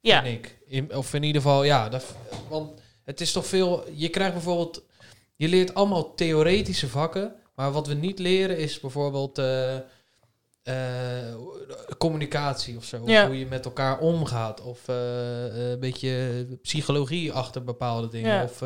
[0.00, 0.22] Ja.
[0.22, 0.58] vind ik.
[0.66, 1.88] In, of in ieder geval, ja.
[1.88, 2.14] Dat,
[2.48, 3.84] want het is toch veel...
[3.92, 4.84] Je krijgt bijvoorbeeld...
[5.36, 7.34] Je leert allemaal theoretische vakken.
[7.54, 9.38] Maar wat we niet leren is bijvoorbeeld...
[9.38, 9.76] eh,
[10.62, 11.34] eh,
[11.98, 13.02] communicatie of zo.
[13.02, 13.26] Of Ja.
[13.26, 14.60] hoe je met elkaar omgaat.
[14.60, 18.34] Of eh, een beetje psychologie achter bepaalde dingen.
[18.34, 18.42] Ja.
[18.42, 18.62] Of,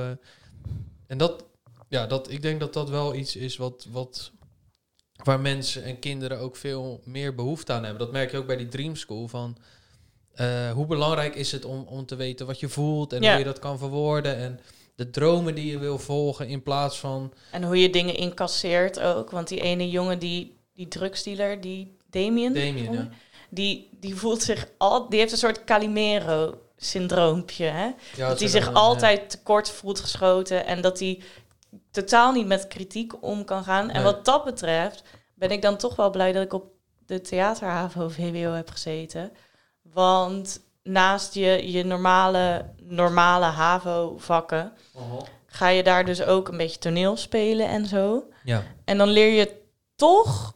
[1.06, 1.44] en dat...
[1.88, 3.86] Ja, dat, ik denk dat dat wel iets is wat...
[3.90, 4.32] wat
[5.24, 7.98] waar mensen en kinderen ook veel meer behoefte aan hebben.
[8.02, 9.56] Dat merk je ook bij die Dream School van...
[10.34, 13.28] eh, hoe belangrijk is het om, om te weten wat je voelt en Ja.
[13.30, 14.60] hoe je dat kan verwoorden en
[14.94, 19.30] de dromen die je wil volgen in plaats van En hoe je dingen incasseert ook.
[19.30, 22.92] Want die ene jongen, die, die drugsdealer, die Damien, Damien.
[22.92, 23.08] Ja.
[23.50, 27.64] die, die voelt zich al, die heeft een soort Calimero-syndroompje.
[27.64, 27.84] Hè?
[28.16, 31.20] Ja, dat hij zich dan, altijd tekort voelt geschoten en dat hij
[31.90, 33.90] totaal niet met kritiek om kan gaan.
[33.90, 35.02] En wat dat betreft
[35.34, 36.64] ben ik dan toch wel blij dat ik op
[37.06, 39.32] de theaterhavo VWO heb gezeten.
[39.82, 45.20] Want naast je, je normale, normale HAVO-vakken uh-huh.
[45.46, 48.24] ga je daar dus ook een beetje toneel spelen en zo.
[48.44, 49.58] Ja, En dan leer je
[49.96, 50.54] toch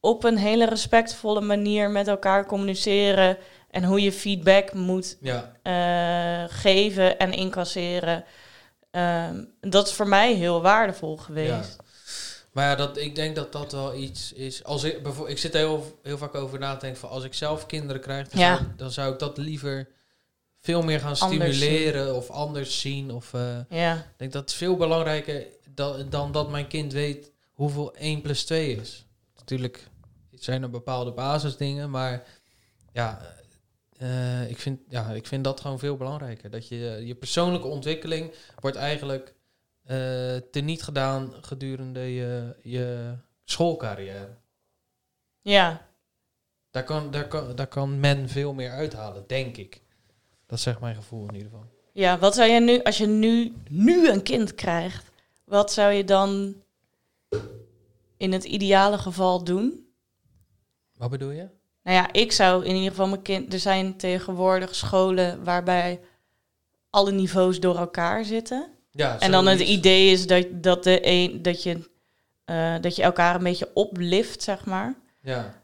[0.00, 3.38] op een hele respectvolle manier met elkaar communiceren
[3.70, 8.24] en hoe je feedback moet ja, eh, geven en incasseren.
[8.98, 11.76] Ehm, dat is voor mij heel waardevol geweest.
[12.52, 14.64] maar ja, dat, ik denk dat dat wel iets is.
[14.64, 17.24] Als ik, bijvoorbeeld, ik zit er heel, heel vaak over na te denken van als
[17.24, 18.56] ik zelf kinderen krijg, dan, Ja.
[18.56, 19.88] zou, dan zou ik dat liever
[20.60, 23.10] veel meer gaan Anders stimuleren of anders zien.
[23.12, 27.32] Of, eh, Ja, Ik denk dat het veel belangrijker dan, dan dat mijn kind weet
[27.52, 29.04] hoeveel 1 plus 2 is.
[29.36, 29.88] Natuurlijk
[30.34, 32.22] zijn er bepaalde basisdingen, maar
[32.92, 33.20] ja,
[33.98, 36.50] eh, ik, vind, ja, ik vind dat gewoon veel belangrijker.
[36.50, 39.34] Dat je je persoonlijke ontwikkeling wordt eigenlijk
[39.84, 44.36] eh teniet gedaan gedurende je, je schoolcarrière.
[45.42, 45.86] ja.
[46.70, 49.80] Daar kan, daar, kan, daar kan men veel meer uithalen, denk ik.
[50.46, 51.66] Dat is echt mijn gevoel in ieder geval.
[51.92, 55.10] ja wat zou je nu, als je nu, nu een kind krijgt,
[55.44, 56.62] wat zou je dan
[58.16, 59.86] in het ideale geval doen?
[60.94, 61.48] Wat bedoel je?
[61.82, 63.52] Nou ja, ik zou in ieder geval mijn kind.
[63.52, 66.00] Er zijn tegenwoordig scholen waarbij
[66.90, 68.70] alle niveaus door elkaar zitten.
[68.90, 71.90] Ja, En dan het idee is dat, dat, de een, dat, je,
[72.44, 74.94] eh, dat je elkaar een beetje oplift, zeg maar.
[75.22, 75.62] Ja.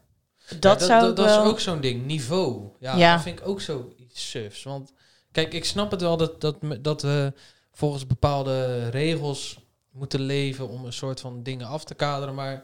[0.59, 1.43] Dat, Ja, zou dat, dat wel...
[1.43, 2.69] is ook zo'n ding, niveau.
[2.79, 3.13] Ja, Ja.
[3.13, 4.63] dat vind ik ook zoiets sufs.
[4.63, 4.91] Want
[5.31, 7.33] kijk, ik snap het wel dat, dat, dat we
[7.71, 9.59] volgens bepaalde regels
[9.91, 12.35] moeten leven om een soort van dingen af te kaderen.
[12.35, 12.63] Maar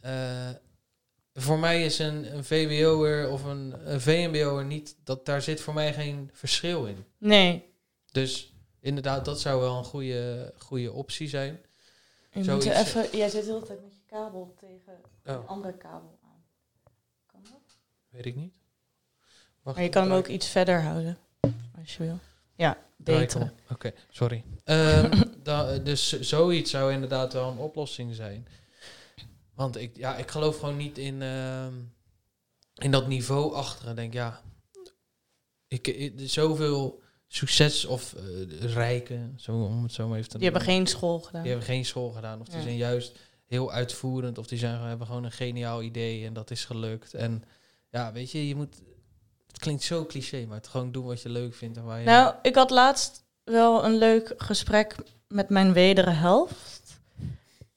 [0.00, 0.12] eh,
[1.38, 5.74] voor mij is een, een VWO'er of een, een VMBO'er niet, dat, daar zit voor
[5.74, 7.04] mij geen verschil in.
[7.18, 7.74] Nee,
[8.12, 11.60] Dus inderdaad, dat zou wel een goede, goede optie zijn.
[12.30, 13.16] je moet even...
[13.16, 14.92] Jij zit de hele tijd met je kabel tegen
[15.24, 16.44] Oh, een andere kabel aan.
[17.26, 17.76] Kan dat?
[18.08, 18.52] weet ik niet.
[19.62, 21.18] Wacht, Maar je kan hem ook iets verder houden,
[21.78, 22.18] als je wil.
[22.54, 23.52] Ja, beter.
[23.70, 24.44] Oké, sorry.
[24.64, 28.46] Ehm, da- dus zoiets zou inderdaad wel een oplossing zijn.
[29.56, 31.74] Want ik, ja, ik geloof gewoon niet in, ehm,
[32.74, 33.88] in dat niveau achter.
[33.88, 34.40] Ik denk, ja,
[35.68, 40.46] ik, ik, zoveel succes of eh, rijken, zo, om het zo maar even te Die
[40.46, 41.42] hebben geen school gedaan.
[41.42, 42.40] die hebben geen school gedaan.
[42.40, 42.62] Of die Ja.
[42.62, 44.38] zijn juist heel uitvoerend.
[44.38, 47.14] Of die zijn, hebben gewoon een geniaal idee en dat is gelukt.
[47.14, 47.42] En
[47.90, 48.74] ja, weet je, je moet...
[49.46, 52.04] Het klinkt zo cliché, maar het gewoon doen wat je leuk vindt en waar je...
[52.04, 54.96] Nou, ik had laatst wel een leuk gesprek
[55.28, 56.85] met mijn wedere helft.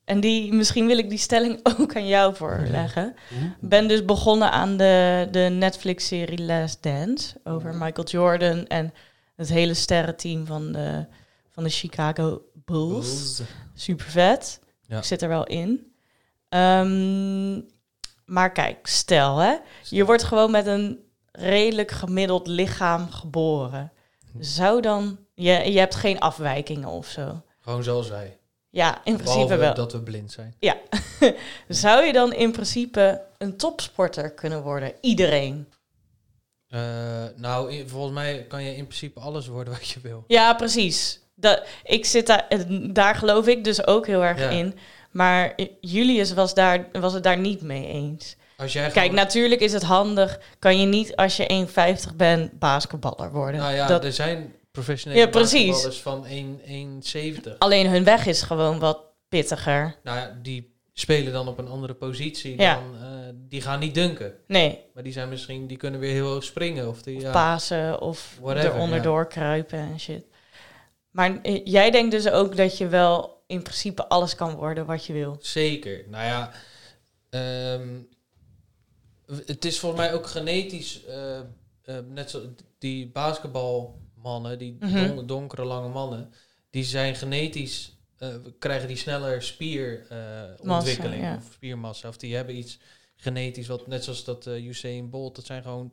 [0.10, 3.15] En die, misschien wil ik die stelling ook aan jou voorleggen.
[3.62, 8.93] Ik ben dus begonnen aan de, de Netflix-serie Last Dance over Michael Jordan en
[9.36, 11.06] het hele sterrenteam van de,
[11.50, 13.41] van de Chicago Bulls.
[13.74, 14.60] Super vet.
[14.88, 14.98] Ja.
[14.98, 15.93] Ik zit er wel in.
[16.50, 17.62] Ehm,
[18.26, 21.00] maar kijk, stel hè, je wordt gewoon met een
[21.32, 23.91] redelijk gemiddeld lichaam geboren.
[24.39, 25.19] zou dan...
[25.34, 27.41] Je, je hebt geen afwijkingen of zo.
[27.60, 28.38] Gewoon zoals wij.
[28.71, 29.73] Ja, in principe wel.
[29.73, 30.55] dat we blind zijn.
[31.67, 34.93] Zou je dan in principe een topsporter kunnen worden?
[35.01, 35.67] Iedereen.
[36.67, 36.79] Eh,
[37.36, 40.23] nou, volgens mij kan je in principe alles worden wat je wil.
[40.27, 41.19] Ja, precies.
[41.36, 42.60] Dat, ik zit daar, eh,
[42.91, 44.49] daar geloof ik dus ook heel erg Ja.
[44.49, 44.77] in.
[45.12, 48.36] Maar Julius was, daar, was het daar niet mee eens.
[48.58, 50.39] Als jij Kijk, gewoon- natuurlijk is het handig.
[50.60, 53.60] Kan je niet als je 1,50 bent basketballer worden.
[53.62, 55.97] Nou ja, dat, er zijn professionele Ja, precies.
[55.97, 56.62] van 1
[57.03, 57.58] 1,70.
[57.58, 59.95] alleen hun weg is gewoon wat pittiger.
[60.03, 62.62] Nou die spelen dan op een andere positie.
[62.62, 62.75] Ja.
[62.75, 64.34] Dan, eh, die gaan niet dunken.
[64.47, 66.88] Nee, Maar die zijn misschien, die kunnen weer heel hoog springen.
[66.88, 67.32] Of die, of ja.
[67.32, 69.03] pasen of Whatever, eronder ja.
[69.03, 70.25] door kruipen en shit.
[71.12, 75.05] Maar eh, jij denkt dus ook dat je wel in principe alles kan worden wat
[75.05, 75.38] je wil.
[75.41, 76.05] Zeker.
[76.10, 76.51] Nou ja,
[77.29, 77.88] ehm,
[79.45, 81.39] het is volgens mij ook genetisch, eh,
[82.08, 82.41] net zo
[82.77, 83.08] die
[84.21, 85.15] basketbalmannen, die Mhm.
[85.15, 86.34] don- donkere lange mannen,
[86.69, 91.36] die zijn genetisch, eh, krijgen die sneller spierontwikkeling ontwikkeling ja.
[91.36, 92.08] of spiermassa.
[92.08, 92.79] Of die hebben iets
[93.15, 95.91] genetisch, wat net zoals dat eh Usain Bolt, dat zijn gewoon,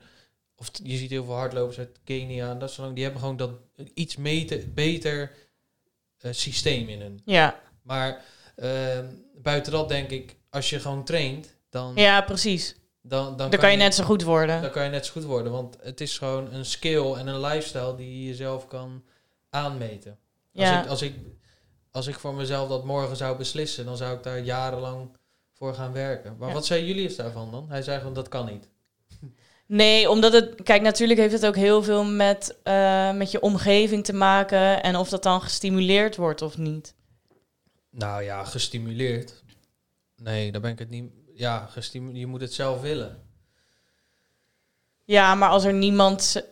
[0.56, 3.36] of je ziet heel veel hardlopers uit Kenia en dat soort dingen, die hebben gewoon
[3.36, 3.50] dat
[3.94, 5.32] iets mete, beter
[6.18, 7.20] eh, systeem in hun.
[7.24, 8.24] Ja, Maar
[8.56, 9.06] ehm,
[9.42, 12.74] buiten dat denk ik, als je gewoon traint, dan, ja precies.
[13.08, 14.60] Dan, dan, Dan kan je net zo goed worden.
[14.62, 15.52] dan kan je net zo goed worden.
[15.52, 19.02] Want het is gewoon een skill en een lifestyle die je jezelf kan
[19.50, 20.10] aanmeten.
[20.54, 20.82] Als, Ja.
[20.82, 21.14] ik, als, ik,
[21.90, 25.08] als ik voor mezelf dat morgen zou beslissen, dan zou ik daar jarenlang
[25.52, 26.36] voor gaan werken.
[26.38, 26.54] Maar Ja.
[26.54, 27.66] wat zei Julius daarvan dan?
[27.68, 28.68] Hij zei gewoon, dat kan niet.
[29.68, 30.62] Nee, omdat het...
[30.62, 34.82] Kijk, natuurlijk heeft het ook heel veel met, eh, met je omgeving te maken...
[34.82, 36.94] en of dat dan gestimuleerd wordt of niet.
[37.90, 39.42] Nou ja, gestimuleerd.
[40.16, 41.10] Nee, daar ben ik het niet...
[41.36, 41.68] Ja,
[42.12, 43.22] je moet het zelf willen.
[45.04, 46.42] Ja, maar als er niemand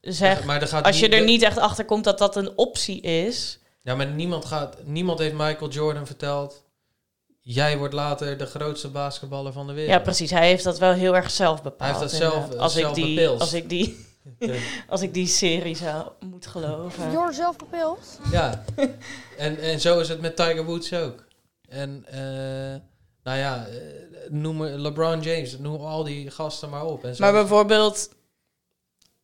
[0.00, 0.44] zegt...
[0.44, 3.58] maar er gaat Als je er niet echt achter komt dat dat een optie is...
[3.82, 6.64] Ja, maar niemand, gaat, niemand heeft Michael Jordan verteld...
[7.42, 9.92] Jij wordt later de grootste basketballer van de wereld.
[9.92, 10.30] Ja, precies.
[10.30, 11.90] Hij heeft dat wel heel erg zelf bepaald.
[11.90, 13.40] Hij heeft dat zelf- als, zelf ik die, bepild.
[13.40, 14.06] als, ik die,
[14.88, 17.12] als ik die serie zou moeten geloven.
[17.12, 18.18] You're zelf bepild.
[18.30, 18.64] ja.
[19.38, 21.24] En, en zo is het met Tiger Woods ook.
[21.68, 22.80] En eh,
[23.22, 27.04] nou ja, eh, noem LeBron James, noem al die gasten maar op.
[27.04, 28.14] En zo Maar bijvoorbeeld,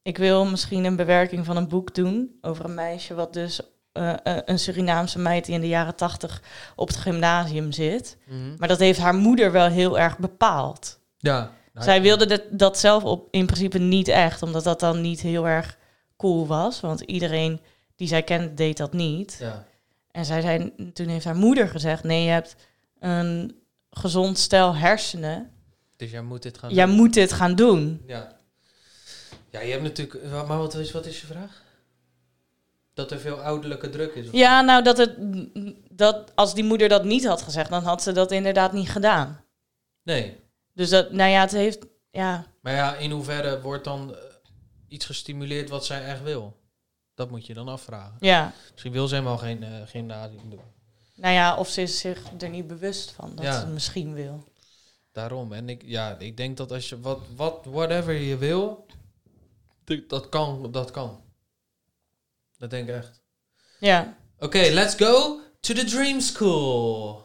[0.03, 3.61] ik wil misschien een bewerking van een boek doen over een meisje wat dus
[3.97, 6.43] eh, eh, een Surinaamse meid die in de jaren tachtig
[6.75, 8.17] op het gymnasium zit.
[8.25, 8.57] Mhm.
[8.59, 10.99] Maar dat heeft haar moeder wel heel erg bepaald.
[11.19, 11.53] Ja.
[11.73, 15.21] Nou, Zij wilde dat, dat zelf op, in principe niet echt, omdat dat dan niet
[15.21, 15.79] heel erg
[16.17, 16.81] cool was.
[16.81, 17.61] Want iedereen
[17.97, 19.37] die zij kende deed dat niet.
[19.41, 19.65] Ja.
[20.11, 22.57] En zij zei, toen heeft haar moeder gezegd: Nee, je hebt
[22.99, 23.55] een
[23.97, 25.51] gezond stel hersenen.
[25.97, 26.95] Dus jij moet dit gaan Jij doen.
[26.95, 28.03] moet dit gaan doen.
[28.07, 28.37] Ja.
[29.51, 30.25] Ja, je hebt natuurlijk...
[30.33, 31.63] Maar wat is, wat is je vraag?
[32.95, 34.27] Dat er veel ouderlijke druk is?
[34.27, 35.15] of- Ja, nou, dat het,
[35.91, 39.45] dat als die moeder dat niet had gezegd, dan had ze dat inderdaad niet gedaan.
[40.03, 40.41] Nee.
[40.75, 44.21] Dus dat, nou ja, het heeft, ja, Maar ja, in hoeverre wordt dan eh,
[44.89, 46.57] iets gestimuleerd wat zij echt wil?
[47.15, 48.17] Dat moet je dan afvragen.
[48.21, 48.53] ja.
[48.71, 50.61] Misschien wil ze helemaal geen eh, gymnasium doen.
[51.17, 53.53] Nou ja, of ze is zich er niet bewust van dat Ja.
[53.53, 54.45] ze het misschien wil.
[55.13, 55.53] Daarom.
[55.53, 58.87] En ik, ja, ik denk dat als je wat, wat, whatever je wil,
[60.09, 61.21] dat kan, dat kan.
[62.59, 63.21] Dat denk ik echt.
[63.81, 64.17] Ja.
[64.39, 67.25] Oké, let's go to the Dream School.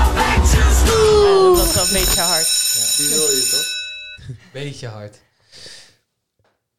[0.00, 2.48] Ja, dat was wel een beetje hard.
[2.96, 3.78] Die wil je toch?
[4.52, 5.18] Beetje hard.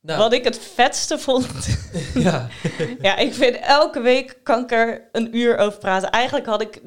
[0.02, 1.78] Nou, Wat ik het vetste vond.
[2.14, 2.48] ja.
[3.02, 6.10] ja, ik vind elke week kan ik er een uur over praten.
[6.10, 6.82] Eigenlijk had ik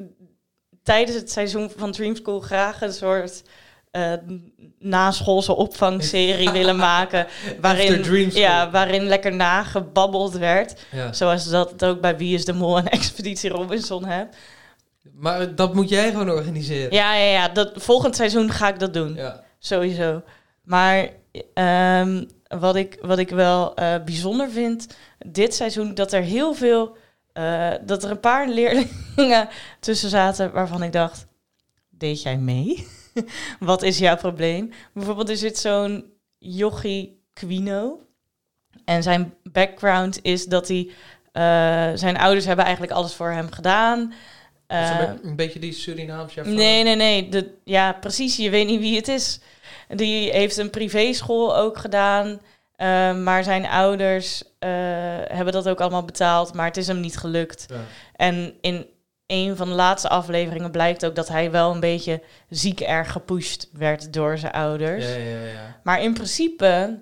[0.83, 3.43] tijdens het seizoen van Dream School graag een soort
[3.91, 4.13] eh
[4.79, 7.27] naschoolse opvangserie willen maken.
[7.61, 10.81] Waarin, ja, waarin lekker nagebabbeld werd.
[10.91, 11.13] ja.
[11.13, 14.33] Zoals dat het ook bij Wie is de Mol en Expeditie Robinson heb.
[15.13, 16.93] Maar dat moet jij gewoon organiseren.
[16.93, 17.49] Ja, ja, ja.
[17.49, 19.13] Dat, volgend seizoen ga ik dat doen.
[19.15, 19.43] Ja.
[19.59, 20.21] Sowieso.
[20.63, 21.09] Maar
[21.53, 22.23] ehm,
[22.59, 24.87] wat, ik, wat ik wel eh, bijzonder vind
[25.25, 26.97] dit seizoen, dat er heel veel,
[27.33, 31.25] eh, dat er een paar leerlingen tussen zaten waarvan ik dacht,
[31.89, 32.87] deed jij mee?
[33.59, 34.71] wat is jouw probleem?
[34.93, 36.05] Bijvoorbeeld er zit zo'n
[36.37, 37.99] Jochie Quino.
[38.85, 40.89] En zijn background is dat hij,
[41.31, 43.99] eh, zijn ouders hebben eigenlijk alles voor hem gedaan.
[43.99, 46.41] Een, be- een beetje die Surinaamse.
[46.41, 47.29] Nee, nee, nee.
[47.29, 48.35] De, ja, precies.
[48.37, 49.39] Je weet niet wie het is.
[49.87, 52.39] Die heeft een privéschool ook gedaan.
[52.75, 54.69] eh, maar zijn ouders eh,
[55.27, 56.53] hebben dat ook allemaal betaald.
[56.53, 57.65] Maar het is hem niet gelukt.
[57.69, 57.75] Ja.
[58.15, 58.85] En in
[59.27, 63.69] een van de laatste afleveringen blijkt ook dat hij wel een beetje ziek erg gepusht
[63.73, 65.05] werd door zijn ouders.
[65.05, 65.79] Ja, ja, ja.
[65.83, 66.99] Maar in principe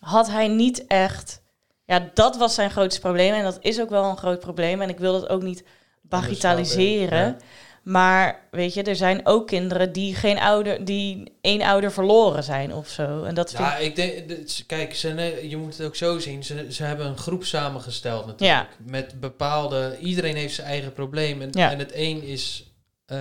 [0.00, 1.42] had hij niet echt.
[1.84, 3.34] Ja, dat was zijn grootste probleem.
[3.34, 4.80] En dat is ook wel een groot probleem.
[4.80, 5.64] En ik wil dat ook niet
[6.02, 7.38] bagatelliseren.
[7.82, 12.74] Maar weet je, er zijn ook kinderen die geen ouder, die één ouder verloren zijn
[12.74, 13.22] of zo.
[13.22, 14.24] En dat Ja, ik denk,
[14.66, 16.44] kijk, ze, je moet het ook zo zien.
[16.44, 18.68] Ze, ze hebben een groep samengesteld natuurlijk.
[18.86, 21.42] Met bepaalde, iedereen heeft zijn eigen probleem.
[21.42, 21.70] En, Ja.
[21.70, 22.64] en het een is
[23.06, 23.18] eh,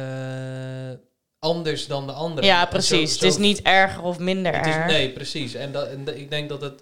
[1.39, 2.47] anders dan de andere.
[2.47, 3.09] ja, precies.
[3.17, 4.85] zo- het is niet erger of minder erg.
[4.85, 5.53] Nee, precies.
[5.53, 6.81] En, dat, en ik denk dat het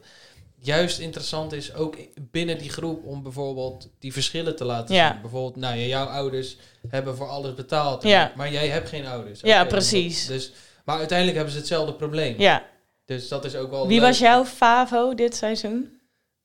[0.62, 1.96] juist interessant is, ook
[2.32, 5.12] binnen die groep, om bijvoorbeeld die verschillen te laten Ja.
[5.12, 5.22] zien.
[5.22, 8.04] Bijvoorbeeld, nou ja, jouw ouders hebben voor alles betaald.
[8.04, 8.32] Ja.
[8.36, 9.40] Maar jij hebt geen ouders.
[9.42, 10.26] Ja, Oké, precies.
[10.26, 10.52] Dus,
[10.86, 12.36] maar uiteindelijk hebben ze hetzelfde probleem.
[12.40, 12.64] Ja.
[13.06, 14.08] Dus dat is ook wel Wie leuk.
[14.08, 16.00] was jouw favo dit seizoen?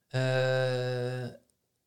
[0.09, 1.25] Eh,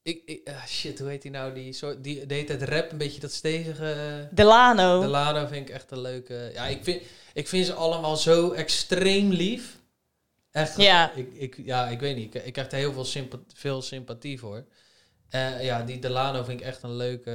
[0.01, 1.53] ik, ik, ah, shit, hoe heet die nou?
[1.53, 4.27] Die, soort, die deed het rap, een beetje dat stevige...
[4.31, 5.01] Delano.
[5.01, 6.51] De Lado vind ik echt een leuke...
[6.53, 7.01] Ja, ik vind,
[7.33, 9.76] ik vind ze allemaal zo extreem lief.
[10.51, 11.11] Echt, Ja.
[11.15, 12.35] ik, ik, ja, ik weet niet.
[12.35, 14.65] Ik, ik krijg er heel veel, sympa veel sympathie voor.
[15.29, 17.31] Eh, ja, die Delano vind ik echt een leuke...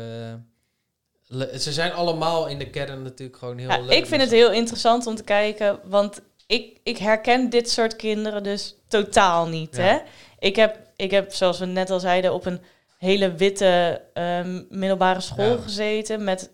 [1.26, 3.90] le- ze zijn allemaal in de kern natuurlijk gewoon heel Ja, leuk.
[3.98, 8.42] ik vind het heel interessant om te kijken, want ik, ik herken dit soort kinderen
[8.42, 9.76] dus totaal niet.
[9.76, 9.82] Ja.
[9.82, 9.98] Hè?
[10.38, 12.60] Ik, heb, ik heb, zoals we net al zeiden, op een
[12.98, 15.62] hele witte ehm, middelbare school Ja.
[15.62, 16.50] gezeten met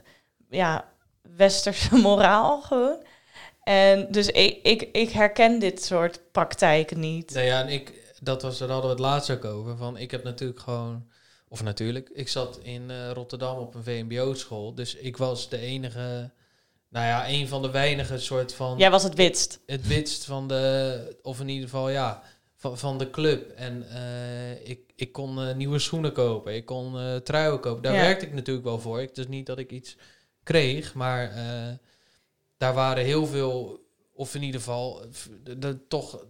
[0.51, 0.88] ja,
[1.37, 3.03] westerse moraal gewoon.
[3.68, 7.33] En dus ik, ik, ik herken dit soort praktijken niet.
[7.35, 9.76] Nou ja, en ik, dat was, daar hadden we het laatst ook over.
[9.76, 11.09] Van, ik heb natuurlijk gewoon,
[11.48, 14.74] of natuurlijk, ik zat in eh, Rotterdam op een VMBO-school.
[14.74, 16.31] Dus ik was de enige,
[16.88, 19.61] nou ja, een van de weinige soort van Jij was het witst.
[19.66, 22.22] het witst van de, of in ieder geval ja,
[22.57, 23.50] van, van de club.
[23.57, 27.83] En eh, ik, ik kon eh, nieuwe schoenen kopen, ik kon truien kopen.
[27.83, 28.00] Daar Ja.
[28.00, 29.00] werkte ik natuurlijk wel voor.
[29.00, 29.96] Ik, dus niet dat ik iets
[30.42, 31.33] kreeg, maar
[32.59, 33.81] daar waren heel veel,
[34.12, 35.03] of in ieder geval,
[35.44, 36.25] de, de- toch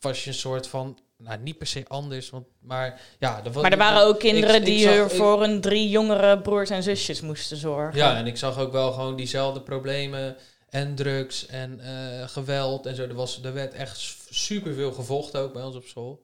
[0.00, 3.44] was je een soort van, nou niet per se anders, want, maar ja.
[3.44, 6.70] Er, Maar er waren ook kinderen ik die zag- ik- voor een drie jongere broers
[6.70, 7.96] en zusjes moesten zorgen.
[7.98, 10.36] Ja, en ik zag ook wel gewoon diezelfde problemen
[10.68, 13.02] en drugs en eh, geweld en zo.
[13.02, 13.98] Er, was, er werd echt
[14.30, 16.22] super veel gevochten ook bij ons op school.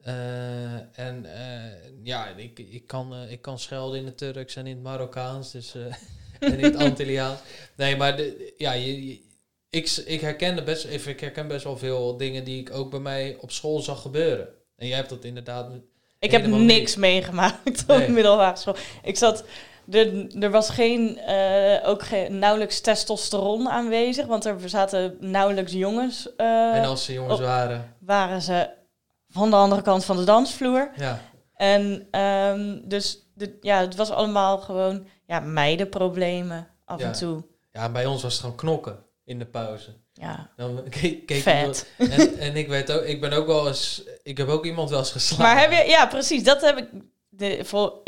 [0.00, 4.74] Eh, en eh, ja, ik, ik, kan, ik kan schelden in het Turks en in
[4.74, 5.74] het Marokkaans dus,
[6.40, 7.38] en in het Antilliaans.
[7.76, 9.20] Nee, maar de, ja, je, je-
[9.70, 13.00] ik, ik, herkende best, even, ik herken best wel veel dingen die ik ook bij
[13.00, 14.48] mij op school zag gebeuren.
[14.76, 15.70] En jij hebt dat inderdaad...
[16.18, 18.08] Ik heb niks meegemaakt op Nee.
[18.08, 18.76] middelbare school.
[19.02, 19.44] Ik zat,
[19.90, 26.28] er, er was geen, eh, ook geen, nauwelijks testosteron aanwezig, want er zaten nauwelijks jongens.
[26.36, 27.94] eh, en als ze jongens op- waren...
[27.98, 28.68] waren ze
[29.28, 30.90] van de andere kant van de dansvloer.
[30.96, 31.20] Ja,
[31.60, 37.06] En ehm, dus de, ja, het was allemaal gewoon ja, meidenproblemen af Ja.
[37.06, 37.44] en toe.
[37.72, 39.94] ja, bij ons was het gewoon knokken in de pauze.
[40.12, 41.86] Ja, Dan keek, keek vet.
[41.98, 44.02] iemand- En, en ik, weet ook, ik ben ook wel eens...
[44.22, 45.44] Ik heb ook iemand wel eens geslagen.
[45.44, 46.88] Maar heb je, ja, precies, dat heb ik.
[47.28, 48.02] De, voor,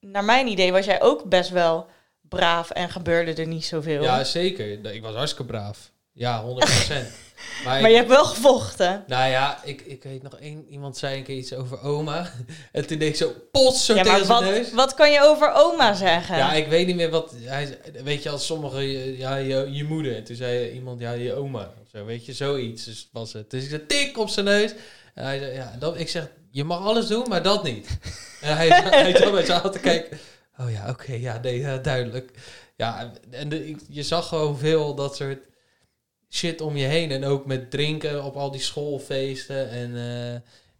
[0.00, 1.86] naar mijn idee was jij ook best wel
[2.20, 4.02] braaf en gebeurde er niet zoveel.
[4.02, 4.84] Ja, zeker.
[4.94, 5.92] Ik was hartstikke braaf.
[6.12, 7.27] Ja, 100%.
[7.64, 9.04] Maar maar ik- je hebt wel gevochten.
[9.06, 10.66] Nou ja, ik, ik weet nog één...
[10.68, 12.30] Iemand zei een keer iets over oma.
[12.72, 13.32] En toen deed ik zo...
[13.52, 14.72] Pots zo Ja, maar tegen zijn wat, neus.
[14.72, 16.36] wat kan je over oma zeggen?
[16.36, 17.34] Ja, ik weet niet meer wat...
[17.44, 18.80] Hij, weet je, als sommige...
[19.18, 20.16] Ja, je, je moeder.
[20.16, 21.00] En toen zei iemand...
[21.00, 21.72] Ja, je oma.
[21.82, 23.50] Of zo, weet je, zoiets dus was het.
[23.50, 24.72] Dus ik zei tik op zijn neus.
[25.14, 25.52] En hij zei...
[25.52, 26.28] Ja, dat, ik zeg...
[26.50, 27.88] Je mag alles doen, maar dat niet.
[28.40, 30.18] en hij, hij zat met zijn te kijken...
[30.60, 31.12] Oh ja, oké.
[31.12, 32.30] ja, nee, ja, duidelijk.
[32.76, 35.38] Ja, en de, je zag gewoon veel dat soort
[36.30, 37.10] shit om je heen.
[37.10, 39.70] En ook met drinken op al die schoolfeesten.
[39.70, 39.96] En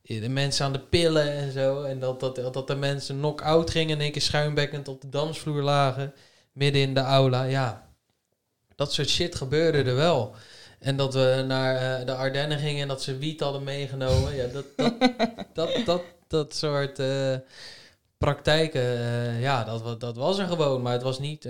[0.02, 1.82] eh, de mensen aan de pillen en zo.
[1.82, 5.62] En dat, dat, dat de mensen knock-out gingen en één keer schuimbekkend op de dansvloer
[5.62, 6.14] lagen.
[6.52, 7.42] Midden in de aula.
[7.42, 7.88] Ja,
[8.74, 10.34] dat soort shit gebeurde er wel.
[10.78, 14.36] En dat we naar eh, de Ardennen gingen en dat ze wiet hadden meegenomen.
[14.36, 14.94] Ja, dat, dat,
[15.54, 17.36] dat, dat, dat soort eh,
[18.18, 18.82] praktijken,
[19.40, 20.82] ja, dat, dat was er gewoon.
[20.82, 21.48] Maar het was niet,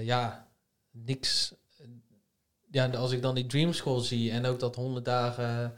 [0.00, 0.48] ja,
[0.90, 1.52] niks.
[2.78, 5.74] Ja, als ik dan die Dream School zie en ook dat 100 dagen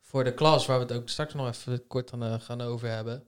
[0.00, 2.88] voor de klas, waar we het ook straks nog even kort aan, eh, gaan over
[2.88, 3.24] hebben.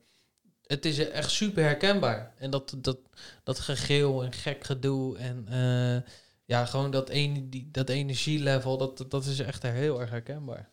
[0.66, 2.34] Het is echt super herkenbaar.
[2.38, 2.98] En dat, dat,
[3.42, 6.10] dat gegeel en gek gedoe en eh,
[6.44, 10.70] ja, gewoon dat, een, die, dat energielevel, dat, dat is echt heel erg herkenbaar.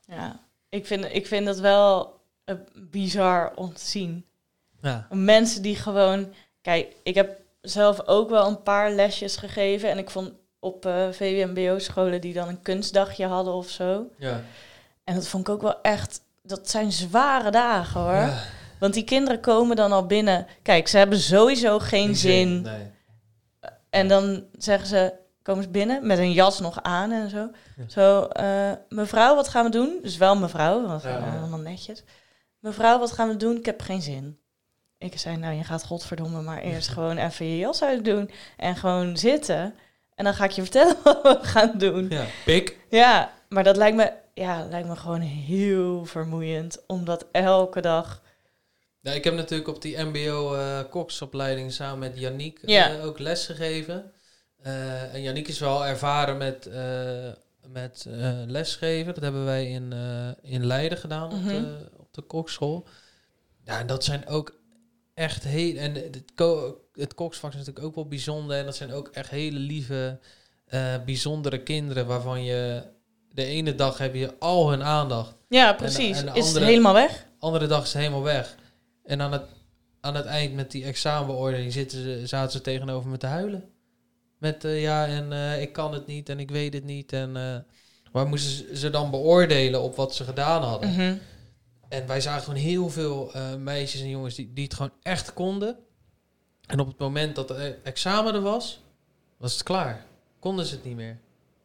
[0.00, 4.26] Ja, ik vind, ik vind dat wel eh, bizar om te zien.
[4.80, 6.34] Ja, Mensen die gewoon...
[6.60, 9.90] Kijk, ik heb zelf ook wel een paar lesjes gegeven.
[9.90, 10.32] En ik vond
[10.62, 14.06] op eh VWMBO-scholen die dan een kunstdagje hadden of zo.
[14.18, 14.40] ja.
[15.04, 16.20] En dat vond ik ook wel echt...
[16.42, 18.12] Dat zijn zware dagen, hoor.
[18.12, 18.42] Ja,
[18.78, 20.46] Want die kinderen komen dan al binnen.
[20.62, 22.62] Kijk, ze hebben sowieso geen zin.
[22.62, 22.90] Nee.
[23.90, 27.50] En dan zeggen ze, komen ze binnen met een jas nog aan en zo.
[27.76, 27.88] Ja.
[27.88, 29.98] Zo, eh, mevrouw, wat gaan we doen?
[30.02, 31.38] Dus wel mevrouw, want uh, ja.
[31.38, 32.02] allemaal netjes.
[32.58, 33.56] Mevrouw, wat gaan we doen?
[33.56, 34.38] Ik heb geen zin.
[34.98, 39.16] Ik zei, nou, je gaat godverdomme maar eerst gewoon even je jas uitdoen en gewoon
[39.16, 39.74] zitten.
[40.14, 42.08] En dan ga ik je vertellen wat we gaan doen.
[42.10, 42.78] Ja, pik.
[42.90, 46.78] Ja, maar dat lijkt me, ja, lijkt me gewoon heel vermoeiend.
[46.86, 48.22] Omdat elke dag...
[49.00, 52.90] Ja, ik heb natuurlijk op die MBO eh koksopleiding samen met Yannick Ja.
[52.90, 54.12] eh, ook les gegeven.
[54.62, 56.68] Eh, en Yannick is wel ervaren met,
[57.66, 58.06] met
[58.46, 59.14] lesgeven.
[59.14, 59.92] Dat hebben wij in,
[60.42, 61.48] in Leiden gedaan op, Mhm.
[61.48, 62.86] de, op de kokschool.
[63.64, 64.54] Ja, en dat zijn ook
[65.14, 65.76] echt heel...
[65.76, 68.56] En het, ko- het koksvak is natuurlijk ook wel bijzonder.
[68.58, 70.18] En dat zijn ook echt hele lieve,
[70.66, 72.06] eh, bijzondere kinderen...
[72.06, 72.82] waarvan je
[73.32, 75.34] de ene dag heb je al hun aandacht...
[75.48, 76.18] Ja, precies.
[76.18, 77.26] en Is het andere- helemaal weg?
[77.38, 78.56] andere dag is helemaal weg.
[79.04, 79.42] En aan het,
[80.00, 83.64] aan het eind met die examenbeoordeling zitten ze, zaten ze tegenover me te huilen.
[84.38, 87.12] Met eh, ja, en eh, ik kan het niet en ik weet het niet.
[87.12, 87.56] En eh,
[88.12, 90.90] waar moesten ze- ze dan beoordelen op wat ze gedaan hadden?
[90.90, 91.14] Mhm.
[91.92, 95.32] En wij zagen gewoon heel veel eh, meisjes en jongens die, die het gewoon echt
[95.32, 95.76] konden.
[96.66, 98.80] En op het moment dat het examen er was,
[99.36, 100.04] was het klaar.
[100.38, 101.18] Konden ze het niet meer.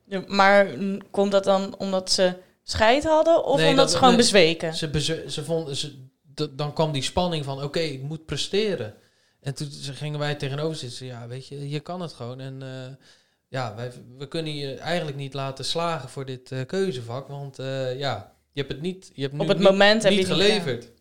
[0.05, 0.67] Ja, maar
[1.11, 4.21] komt dat dan omdat ze scheid hadden of Nee, omdat dat- ze gewoon nee.
[4.21, 4.73] bezweken?
[4.75, 5.95] Ze, beze- ze vonden, ze,
[6.51, 8.93] dan kwam die spanning van, oké, ik moet presteren.
[9.41, 11.05] En toen ze- gingen wij tegenover zitten.
[11.05, 12.39] Ja, weet je, je kan het gewoon.
[12.39, 12.95] En eh,
[13.47, 17.27] ja, wij, we kunnen je eigenlijk niet laten slagen voor dit eh, keuzevak.
[17.27, 17.57] Want
[17.97, 20.27] ja, je hebt het niet, je hebt nu Op het niet, moment heb je niet
[20.27, 20.91] het niet geleverd.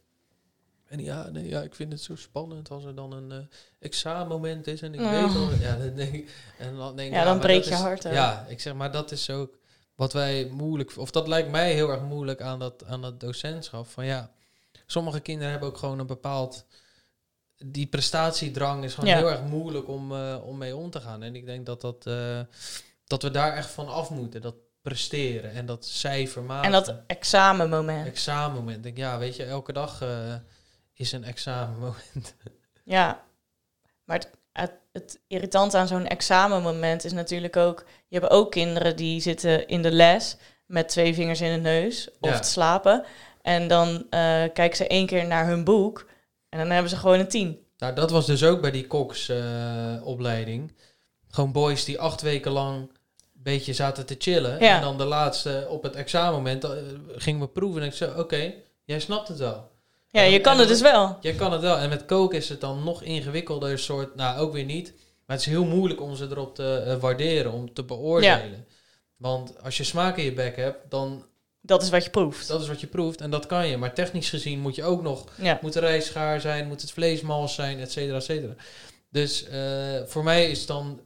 [0.86, 3.38] En ja, nee, ja, ik vind het zo spannend als er dan een eh
[3.78, 5.10] examenmoment is en ik Oh.
[5.10, 7.70] weet al, ja, dan denk ik, en dan denk ik, Ja, dan dat je is-
[7.70, 8.12] hart ook.
[8.12, 9.58] Ja, ik zeg maar, dat is ook
[9.94, 13.86] wat wij moeilijk, of dat lijkt mij heel erg moeilijk aan dat, aan dat docentschap.
[13.86, 14.30] Van ja,
[14.86, 16.64] sommige kinderen hebben ook gewoon een bepaald,
[17.56, 19.16] die prestatiedrang is gewoon Ja.
[19.16, 21.22] heel erg moeilijk om, eh, om mee om te gaan.
[21.22, 22.40] En ik denk dat, dat, eh,
[23.06, 24.54] dat we daar echt van af moeten, dat
[24.88, 26.64] presteren en dat cijfermatig.
[26.64, 28.06] En dat examenmoment.
[28.06, 28.76] examenmoment.
[28.76, 30.34] Ik denk, ja, weet je, elke dag eh,
[30.94, 32.34] is een examenmoment.
[32.84, 33.22] Ja,
[34.04, 37.84] maar het, het, het irritante aan zo'n examenmoment is natuurlijk ook...
[38.08, 42.08] Je hebt ook kinderen die zitten in de les met twee vingers in de neus
[42.20, 42.38] of Ja.
[42.38, 43.04] te slapen.
[43.42, 46.06] En dan eh, kijken ze één keer naar hun boek
[46.48, 47.58] en dan hebben ze gewoon een tien.
[47.78, 50.72] Nou, dat was dus ook bij die koksopleiding.
[51.28, 52.90] Gewoon boys die acht weken lang
[53.52, 54.60] beetje zaten te chillen.
[54.60, 54.76] Ja.
[54.76, 56.70] En dan de laatste op het examenmoment eh,
[57.16, 57.80] gingen we proeven.
[57.82, 58.52] En ik zei, oké,
[58.84, 59.70] jij snapt het wel.
[60.10, 61.16] Ja, je kan en het dus wel.
[61.20, 61.76] Jij kan het wel.
[61.78, 64.14] En met koken is het dan nog ingewikkelder soort...
[64.14, 64.92] Nou, ook weer niet.
[65.26, 68.66] Maar het is heel moeilijk om ze erop te eh, waarderen, om te beoordelen.
[69.16, 71.24] Want als je smaak in je bek hebt, dan...
[71.60, 72.48] Dat is wat je proeft.
[72.48, 73.76] Dat is wat je proeft en dat kan je.
[73.76, 75.58] Maar technisch gezien moet je ook nog Ja.
[75.62, 78.54] moet de rijst gaar zijn, moet het vlees mals zijn, et cetera, et cetera.
[79.10, 79.60] Dus eh,
[80.06, 81.00] voor mij is dan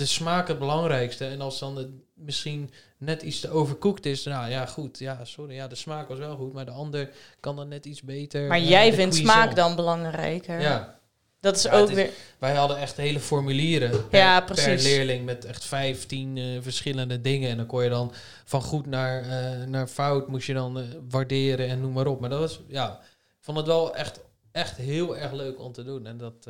[0.00, 1.26] de smaak het belangrijkste.
[1.26, 4.98] En als dan het misschien net iets te overkoekt is, nou ja, goed.
[4.98, 8.02] Ja, sorry, ja, de smaak was wel goed, maar de ander kan dan net iets
[8.02, 8.48] beter.
[8.48, 10.60] Maar eh, jij vindt smaak dan belangrijker.
[10.60, 10.98] Ja,
[11.40, 12.10] Dat is Ja, ook is- weer...
[12.38, 17.50] wij hadden echt hele formulieren per, Ja, per leerling met echt 15 eh, verschillende dingen.
[17.50, 18.12] En dan kon je dan
[18.44, 22.20] van goed naar, eh, naar fout moest je dan waarderen en noem maar op.
[22.20, 22.98] Maar dat was, ja,
[23.38, 24.20] ik vond het wel echt,
[24.52, 26.06] echt heel erg leuk om te doen.
[26.06, 26.46] En dat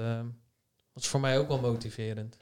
[0.92, 2.36] was voor mij ook wel motiverend.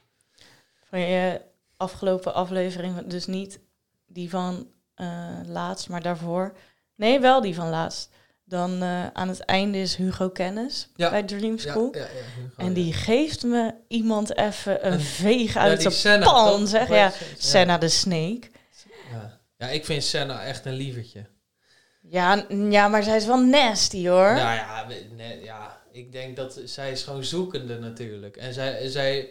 [0.91, 1.41] Van je
[1.77, 3.59] afgelopen aflevering, dus niet
[4.07, 6.57] die van eh, laatst, maar daarvoor.
[6.95, 8.11] Nee, wel die van laatst.
[8.45, 11.11] Dan eh, aan het einde is Hugo Kennis Ja.
[11.11, 11.89] bij Dream School.
[11.95, 16.69] Ja, ja, Hugo, en die geeft me iemand even een veeg uit Senna, pan, toch?
[16.69, 16.89] zeg.
[16.89, 17.13] Ja?
[17.39, 18.51] Senna de Snake.
[19.13, 19.41] Ja.
[19.57, 21.27] ja, ik vind Senna echt een lievertje.
[22.01, 24.35] Ja, ja, maar zij is wel nasty, hoor.
[24.35, 24.87] Nou ja,
[25.17, 28.37] nee, ja, ik denk dat zij is gewoon zoekende natuurlijk.
[28.37, 29.29] En zij, zij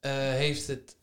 [0.00, 0.96] eh, heeft het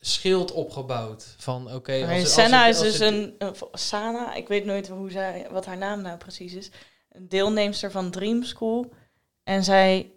[0.00, 2.00] schild opgebouwd van oké.
[2.00, 5.10] Maar als- als Senna het- is dus het- een, een- Sana, ik weet nooit hoe
[5.10, 6.70] zij, wat haar naam nou precies is.
[7.10, 8.92] Een deelnemster van Dream School.
[9.44, 10.10] En zij,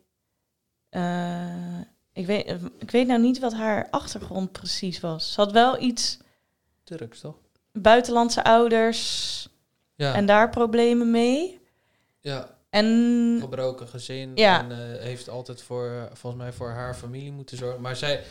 [0.90, 1.80] eh,
[2.14, 5.34] ik, weet, ik weet nou niet wat haar achtergrond precies was.
[5.34, 6.18] Ze had wel iets
[6.84, 7.36] Turks toch?
[7.72, 9.48] buitenlandse ouders
[9.96, 11.60] Ja, en daar problemen mee.
[12.20, 14.32] ja, En gebroken gezin.
[14.36, 14.60] Ja.
[14.60, 17.82] En eh, heeft altijd voor, volgens mij voor haar familie moeten zorgen.
[17.82, 18.24] Maar zij,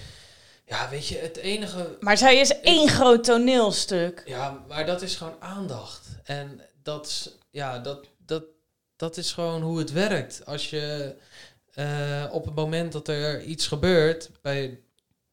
[0.67, 4.23] ja, weet je, het enige maar zij is één groot toneelstuk.
[4.27, 6.09] Ja, maar dat is gewoon aandacht.
[6.25, 8.45] En dat, is- ja, dat, dat,
[8.97, 10.47] dat is gewoon hoe het werkt.
[10.47, 11.15] Als je
[11.75, 14.81] eh, op het moment dat er iets gebeurt bij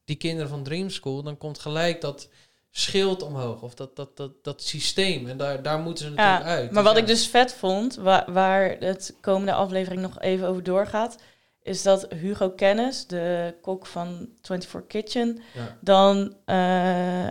[0.04, 2.28] die kinderen van Dream School, dan komt gelijk dat
[2.74, 3.62] schild omhoog.
[3.62, 5.28] Of dat, dat, dat, dat systeem.
[5.28, 6.70] En daar, daar moeten ze Ja, natuurlijk uit.
[6.70, 6.98] maar wat ja.
[7.00, 11.16] ik dus vet vond, wa- waar het komende aflevering nog even over doorgaat,
[11.62, 15.76] is dat Hugo Kennis, de kok van 24 Kitchen, Ja.
[15.80, 16.56] dan eh,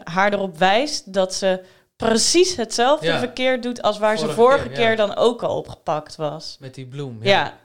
[0.03, 1.61] haar erop wijst dat ze
[1.95, 3.19] precies hetzelfde Ja.
[3.19, 6.57] verkeer doet als waar Vorige ze vorige keer, keer, dan ook al opgepakt was.
[6.59, 7.17] Met die bloem.
[7.21, 7.57] Ja,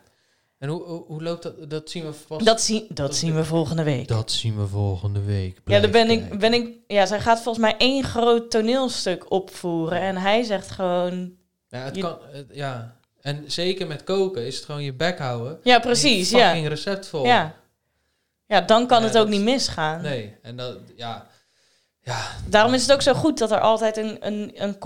[0.58, 1.70] En hoe, hoe, hoe loopt dat?
[1.70, 2.42] Dat zien we pas.
[2.44, 4.08] dat, zien dat, dat- zien we volgende week.
[4.08, 5.60] dat zien we volgende week.
[5.64, 6.74] Ja, dan ben ik, ben ik.
[6.86, 10.00] Ja, zij gaat volgens mij één groot toneelstuk opvoeren.
[10.00, 11.32] En hij zegt gewoon.
[11.68, 12.96] Ja, het je- kan, het- ja.
[13.20, 15.58] En zeker met koken is het gewoon je bek houden.
[15.62, 16.30] Ja, en precies.
[16.30, 16.46] Ja.
[16.46, 17.24] fucking recept vol.
[17.24, 17.54] ja.
[18.48, 20.02] Ja, dan kan Ja, het ook niet misgaan.
[20.02, 21.26] Nee, en dat, ja.
[22.02, 24.78] Ja, Daarom is het ook zo goed dat er altijd een, een, een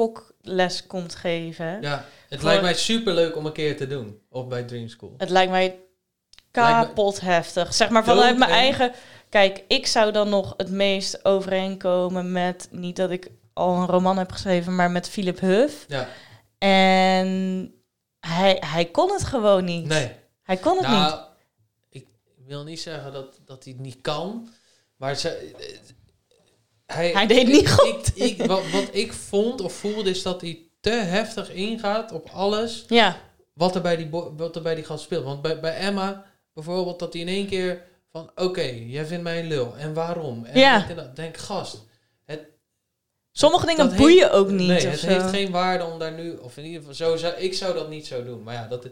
[0.42, 1.82] kokles komt geven.
[1.82, 2.04] ja.
[2.28, 4.20] Het lijkt mij super leuk om een keer te doen.
[4.28, 5.14] Of bij Dream School.
[5.16, 5.78] Het lijkt mij
[6.50, 7.74] kapot heftig.
[7.74, 8.92] Zeg maar vanuit mijn eigen...
[9.28, 12.68] Kijk, ik zou dan nog het meest overeenkomen met...
[12.70, 15.84] Niet dat ik al een roman heb geschreven, maar met Philip Huff.
[15.88, 16.08] Ja,
[16.58, 17.74] En
[18.20, 19.86] hij, hij kon het gewoon niet.
[19.86, 20.12] nee.
[20.42, 20.96] Hij kon het niet.
[20.98, 21.20] Nou,
[21.88, 22.06] ik
[22.46, 24.48] wil niet zeggen dat, dat hij het niet kan.
[24.96, 25.52] Maar ze,
[26.92, 28.10] hij, Hij deed niet ik- goed.
[28.14, 32.28] Ik, ik, wat, wat ik vond of voelde is dat hij te heftig ingaat op
[32.32, 33.16] alles Ja,
[33.52, 35.24] wat er bij die, wat er bij die gast speelt.
[35.24, 36.24] Want bij, bij Emma
[36.54, 37.82] bijvoorbeeld dat hij in één keer
[38.12, 38.30] van...
[38.34, 39.74] Oké, jij vindt mij een lul.
[39.76, 40.44] En waarom?
[40.44, 40.86] En Ja.
[41.14, 41.84] denk gast.
[42.24, 42.40] Het,
[43.32, 44.68] sommige dingen dat boeien heeft- ook niet.
[44.68, 45.06] Nee, het zo.
[45.06, 46.36] heeft geen waarde om daar nu...
[46.36, 48.42] Of in ieder geval, zo zou, ik zou dat niet zo doen.
[48.42, 48.86] Maar ja, dat...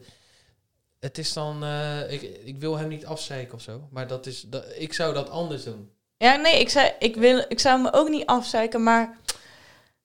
[0.98, 1.64] Het is dan...
[1.64, 3.88] eh, ik, ik wil hem niet afzeiken of zo.
[3.90, 5.90] Maar dat is, dat, ik zou dat anders doen.
[6.18, 9.18] Ja, nee, ik, zei, ik, wil, ik zou me ook niet afzeiken, maar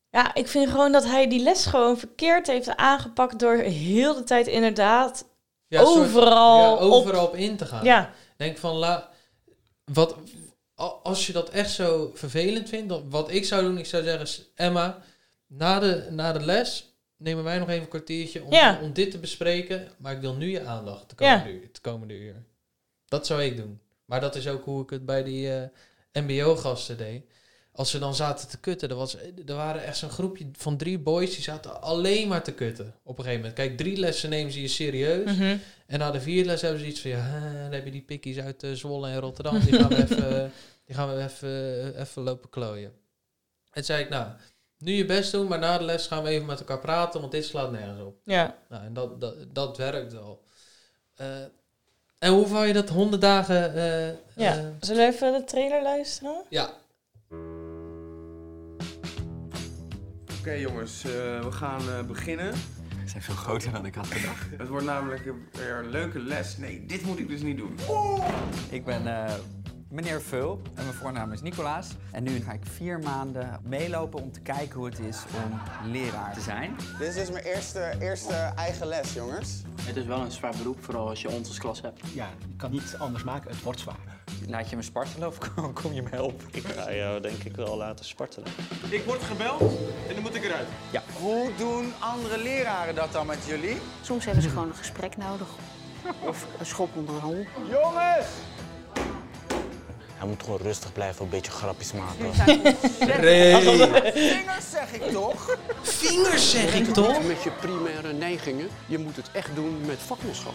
[0.09, 4.23] ja, ik vind gewoon dat hij die les gewoon verkeerd heeft aangepakt door heel de
[4.23, 5.25] tijd inderdaad
[5.67, 7.83] Ja, soort- overal, ja, overal op in te gaan.
[7.83, 9.09] Ja, Denk van, la,
[9.93, 10.15] wat,
[11.03, 14.45] als je dat echt zo vervelend vindt, dan, wat ik zou doen, ik zou zeggen,
[14.55, 14.97] Emma,
[15.47, 18.79] na de, na de les nemen wij nog even een kwartiertje om, Ja.
[18.81, 21.37] om dit te bespreken, maar ik wil nu je aandacht de Ja.
[21.37, 22.35] komende, uur, het komende uur.
[23.05, 23.79] Dat zou ik doen.
[24.05, 25.67] Maar dat is ook hoe ik het bij die eh,
[26.13, 27.23] mbo-gasten deed.
[27.71, 30.99] Als ze dan zaten te kutten, er, was, er waren echt zo'n groepje van drie
[30.99, 32.95] boys, die zaten alleen maar te kutten.
[33.03, 33.59] Op een gegeven moment.
[33.59, 35.37] Kijk, drie lessen nemen ze je serieus.
[35.37, 35.57] mhm.
[35.87, 38.39] En na de vierde les hebben ze iets van, ja, dan heb je die pikkies
[38.39, 39.59] uit eh, Zwolle en Rotterdam.
[39.59, 40.51] Die gaan we even,
[40.85, 42.93] die gaan we even, even lopen klooien.
[43.71, 44.27] En zei ik, nou,
[44.77, 47.31] nu je best doen, maar na de les gaan we even met elkaar praten, want
[47.31, 48.19] dit slaat nergens op.
[48.23, 48.57] ja.
[48.69, 50.43] Nou, en dat, dat, dat werkt wel.
[51.15, 51.27] Eh,
[52.23, 53.75] en hoe wou je dat honderd dagen...
[53.75, 54.57] eh, Ja.
[54.57, 56.43] eh, Zullen we even de trailer luisteren?
[56.49, 56.69] ja,
[60.39, 61.11] Oké jongens, eh,
[61.43, 62.53] we gaan eh, beginnen.
[63.03, 64.47] Ze zijn veel groter dan ik had gedacht.
[64.57, 66.57] Het wordt namelijk weer een leuke les.
[66.57, 67.75] Nee, dit moet ik dus niet doen.
[68.69, 69.33] Ik ben eh,
[69.93, 71.87] meneer Vul en mijn voornaam is Nicolaas.
[72.11, 75.59] En nu ga ik vier maanden meelopen om te kijken hoe het is om
[75.91, 76.75] leraar te zijn.
[76.99, 79.61] Dit is dus mijn eerste, eerste eigen les, jongens.
[79.81, 82.01] Het is wel een zwaar beroep, vooral als je ons als klas hebt.
[82.13, 84.21] Ja, je kan niet anders maken, het wordt zwaar.
[84.47, 85.37] Laat je me spartelen of
[85.81, 86.47] kom, je me helpen?
[86.51, 88.49] Ik ga jou denk ik wel laten spartelen.
[88.89, 89.61] Ik word gebeld
[90.07, 90.67] en dan moet ik eruit.
[91.19, 93.77] Hoe doen andere leraren dat dan met jullie?
[94.01, 95.47] Soms hebben ze gewoon een gesprek nodig.
[96.27, 97.45] Of een schop onder de hol.
[97.69, 98.27] Jongens!
[100.23, 102.33] Hij moet gewoon rustig blijven, een beetje grapjes maken.
[104.13, 105.57] Vingers zeg ik toch?
[105.81, 107.23] vingers zeg ik toch?
[107.23, 110.53] Met je primaire neigingen, je moet het echt doen met vakmanschap.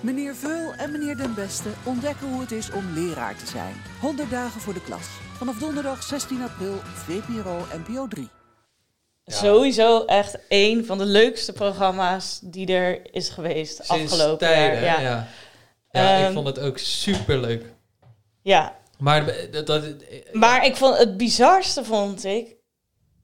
[0.00, 3.74] Meneer Veul en meneer Den Beste ontdekken hoe het is om leraar te zijn.
[4.00, 5.06] 100 dagen voor de klas.
[5.36, 6.74] Vanaf donderdag 16 april,
[7.06, 8.28] VPRO NPO 3.
[9.26, 15.02] Sowieso echt een van de leukste programma's die er is geweest Sinds afgelopen tijden, jaar.
[15.02, 15.08] ja.
[15.10, 15.26] Ja.
[15.90, 17.64] Ja, ja ik Ehm, vond het ook super leuk.
[18.42, 19.84] ja, Maar dat, dat,
[20.32, 22.56] Maar ik vond het bizarste vond ik.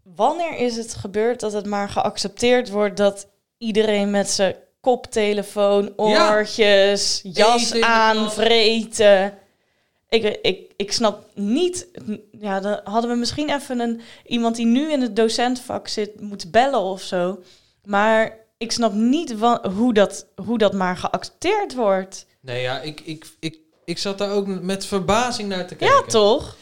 [0.03, 6.31] Wanneer is het gebeurd dat het maar geaccepteerd wordt dat iedereen met zijn koptelefoon, Ja.
[6.35, 9.39] oortjes, jas Eten aan, vreten?
[10.09, 11.89] Ik, ik, ik snap niet.
[12.41, 16.51] Ja, dan hadden we misschien even een iemand die nu in het docentvak zit moeten
[16.51, 17.43] bellen of zo.
[17.85, 19.35] Maar ik snap niet
[19.77, 22.27] hoe, dat, hoe dat maar geaccepteerd wordt.
[22.41, 25.97] Nee, ja, ik, ik, ik, ik zat daar ook met verbazing naar te kijken.
[25.97, 26.57] Ja, toch?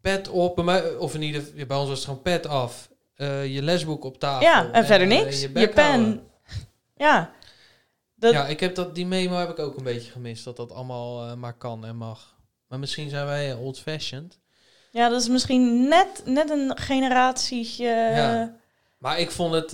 [0.00, 0.58] Pet op,
[0.98, 2.88] of in ieder geval, bij ons was het gewoon pet af.
[3.14, 4.46] Eh, je lesboek op tafel.
[4.46, 5.40] Ja, en verder eh, niks.
[5.40, 5.84] Je, pen.
[5.84, 6.22] houden.
[6.96, 7.32] Ja.
[8.14, 10.44] Dat, Ja, ik heb dat, die memo heb ik ook een beetje gemist.
[10.44, 12.36] Dat dat allemaal eh, maar kan en mag.
[12.68, 14.38] Maar misschien zijn wij old-fashioned.
[14.90, 17.86] Ja, dat is misschien net, net een generatietje.
[17.86, 18.56] Ja.
[18.98, 19.72] Maar ik, vond het,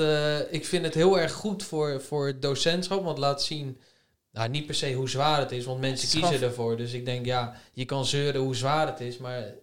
[0.51, 3.05] ik vind het heel erg goed voor, voor het docentschap.
[3.05, 3.81] Want laat zien,
[4.37, 5.65] nou, niet per se hoe zwaar het is.
[5.65, 6.77] Want mensen kiezen ervoor.
[6.77, 9.19] Dus ik denk, ja, je kan zeuren hoe zwaar het is.
[9.19, 9.55] Maar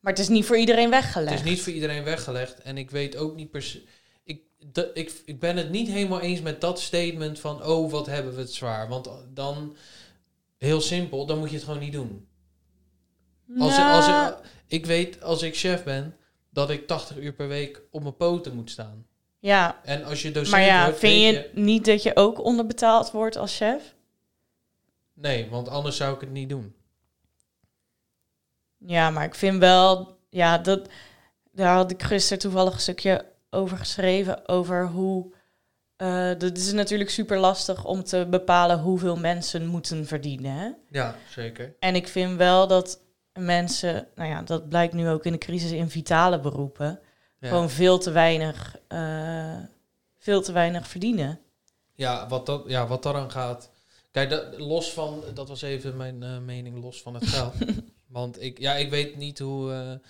[0.00, 1.30] Maar het is niet voor iedereen weggelegd.
[1.30, 2.62] Het is niet voor iedereen weggelegd.
[2.62, 3.82] En ik weet ook niet per se...
[4.24, 7.64] Ik, de, ik, ik ben het niet helemaal eens met dat statement van...
[7.64, 8.88] Oh, wat hebben we het zwaar.
[8.88, 9.76] Want dan...
[10.58, 12.26] Heel simpel, dan moet je het gewoon niet doen.
[13.58, 14.34] Als, ik, als Nou,
[14.66, 16.16] ik, weet, als ik chef ben...
[16.50, 19.06] dat ik 80 uur per week op mijn poten moet staan.
[19.38, 22.44] ja, En als je docent maar ja, wordt, vind weet je niet dat je ook
[22.44, 23.94] onderbetaald wordt als chef?
[25.16, 26.74] Nee, want anders zou ik het niet doen.
[28.78, 30.88] Ja, maar ik vind wel, ja, dat,
[31.52, 35.32] daar had ik gisteren toevallig een stukje over geschreven, over hoe,
[35.96, 40.52] eh dat is natuurlijk super lastig om te bepalen hoeveel mensen moeten verdienen.
[40.52, 40.70] Hè?
[40.90, 41.74] Ja, zeker.
[41.80, 43.00] En ik vind wel dat
[43.32, 47.00] mensen, nou ja, dat blijkt nu ook in de crisis in vitale beroepen,
[47.38, 47.48] Ja.
[47.48, 49.56] gewoon veel te weinig, eh,
[50.18, 51.40] veel te weinig verdienen.
[51.94, 53.70] Ja, wat, dat, ja, wat daaraan gaat.
[54.16, 57.54] Kijk, dat, los van, dat was even mijn eh, mening, los van het geld.
[58.06, 60.08] Want ik, ja, ik weet niet hoe, eh,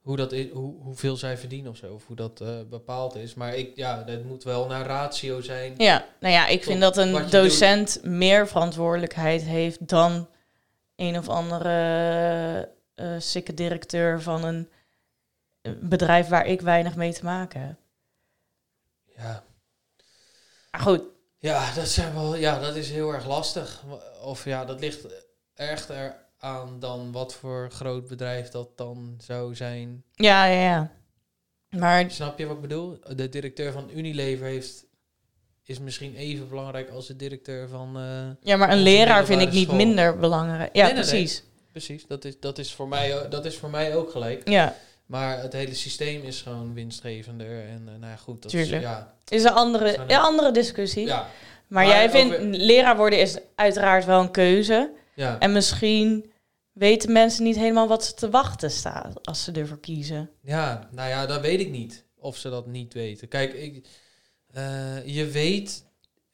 [0.00, 3.34] hoe dat is, hoe, hoeveel zij verdienen of zo, of hoe dat eh, bepaald is.
[3.34, 5.74] Maar ik, ja, dat moet wel naar ratio zijn.
[5.76, 10.28] Ja, nou ja, ik vind dat een docent meer verantwoordelijkheid heeft dan
[10.96, 14.68] een of andere eh sikke directeur van een
[15.80, 17.76] bedrijf waar ik weinig mee te maken heb.
[19.16, 19.44] Ja.
[20.70, 21.02] Maar goed,
[21.42, 23.82] Ja, dat zijn wel, ja, dat is heel erg lastig.
[24.22, 25.06] Of ja, dat ligt
[25.54, 30.04] echt eraan dan wat voor groot bedrijf dat dan zou zijn.
[30.14, 30.90] ja, ja, ja.
[31.78, 32.98] Maar Snap je wat ik bedoel?
[33.16, 34.84] De directeur van Unilever heeft,
[35.64, 37.96] is misschien even belangrijk als de directeur van...
[37.96, 39.76] eh, ja, maar een leraar vind ik niet school.
[39.76, 40.76] minder belangrijk.
[40.76, 41.10] Ja, Nee, nee, nee.
[41.10, 41.42] precies.
[41.70, 44.48] Precies, dat is, dat, is voor mij, dat is voor mij ook gelijk.
[44.48, 44.76] Ja,
[45.10, 47.64] Maar het hele systeem is gewoon winstgevender.
[47.68, 48.72] En eh, nou ja, goed, dat Tuurlijk.
[48.76, 48.80] is...
[48.82, 51.06] Ja, is een andere, ja, andere discussie.
[51.06, 51.28] ja, Maar,
[51.68, 54.92] Maar jij vindt weer- leraar worden is uiteraard wel een keuze.
[55.14, 55.38] ja.
[55.38, 56.32] En misschien
[56.72, 60.30] weten mensen niet helemaal wat ze te wachten staat als ze ervoor kiezen.
[60.42, 62.04] Ja, nou ja, dat weet ik niet.
[62.18, 63.28] Of ze dat niet weten.
[63.28, 63.86] Kijk, ik,
[64.52, 65.84] eh, je weet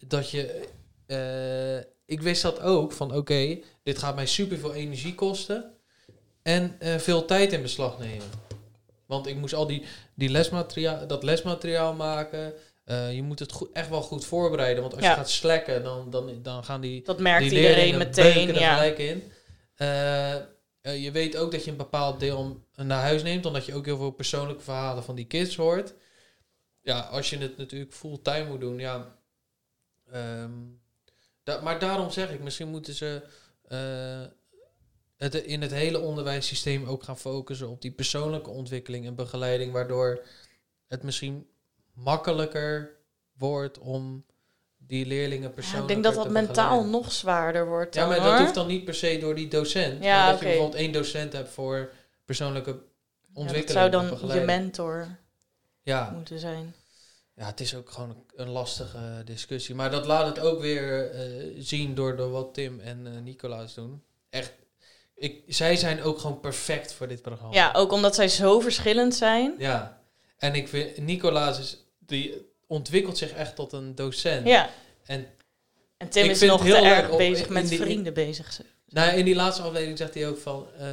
[0.06, 0.68] dat je...
[1.06, 5.64] eh, ik wist dat ook, van oké, dit gaat mij superveel energie kosten.
[6.42, 8.44] En eh, veel tijd in beslag nemen.
[9.06, 9.84] Want ik moest al die,
[10.14, 12.52] die lesmateriaal, dat lesmateriaal maken.
[12.84, 14.82] Eh, je moet het goed, echt wel goed voorbereiden.
[14.82, 15.10] Want als Ja.
[15.10, 18.48] je gaat slekken, dan, dan, dan gaan die, Dat merkt die iedereen meteen.
[18.48, 18.74] er Ja.
[18.74, 19.32] gelijk in.
[19.74, 20.42] Eh, eh,
[21.02, 23.96] je weet ook dat je een bepaald deel naar huis neemt, omdat je ook heel
[23.96, 25.94] veel persoonlijke verhalen van die kids hoort.
[26.82, 29.14] Ja, als je het natuurlijk fulltime moet doen, ja.
[30.12, 30.50] ehm,
[31.44, 33.22] da- maar daarom zeg ik, misschien moeten ze
[35.16, 40.24] het in het hele onderwijssysteem ook gaan focussen op die persoonlijke ontwikkeling en begeleiding, waardoor
[40.86, 41.46] het misschien
[41.92, 42.96] makkelijker
[43.32, 44.24] wordt om
[44.78, 47.94] die leerlingen Ja, ik persoonlijk denk dat dat mentaal nog zwaarder wordt.
[47.94, 48.30] Ja, maar hoor.
[48.30, 50.04] dat hoeft dan niet per se door die docent.
[50.04, 51.90] Ja, maar dat je bijvoorbeeld één docent hebt voor
[52.24, 52.76] persoonlijke Ja,
[53.34, 53.90] ontwikkeling.
[53.92, 55.08] dat zou dan je mentor
[55.82, 56.10] Ja.
[56.10, 56.74] moeten zijn.
[57.34, 59.74] ja, het is ook gewoon een, lastige discussie.
[59.74, 63.74] Maar dat laat het ook weer eh, zien door, door wat Tim en eh, Nicolaas
[63.74, 64.02] doen.
[64.30, 64.52] Echt,
[65.16, 67.54] ik, zij zijn ook gewoon perfect voor dit programma.
[67.54, 69.54] Ja, ook omdat zij zo verschillend zijn.
[69.58, 70.00] Ja.
[70.38, 74.46] En ik vind, Nicolaas is, die ontwikkelt zich echt tot een docent.
[74.46, 74.70] Ja.
[75.04, 75.26] En
[75.96, 78.60] En Tim is nog het te heel erg bezig met die- vrienden bezig.
[78.88, 80.66] Nou, in die laatste aflevering zegt hij ook van...
[80.78, 80.86] eh,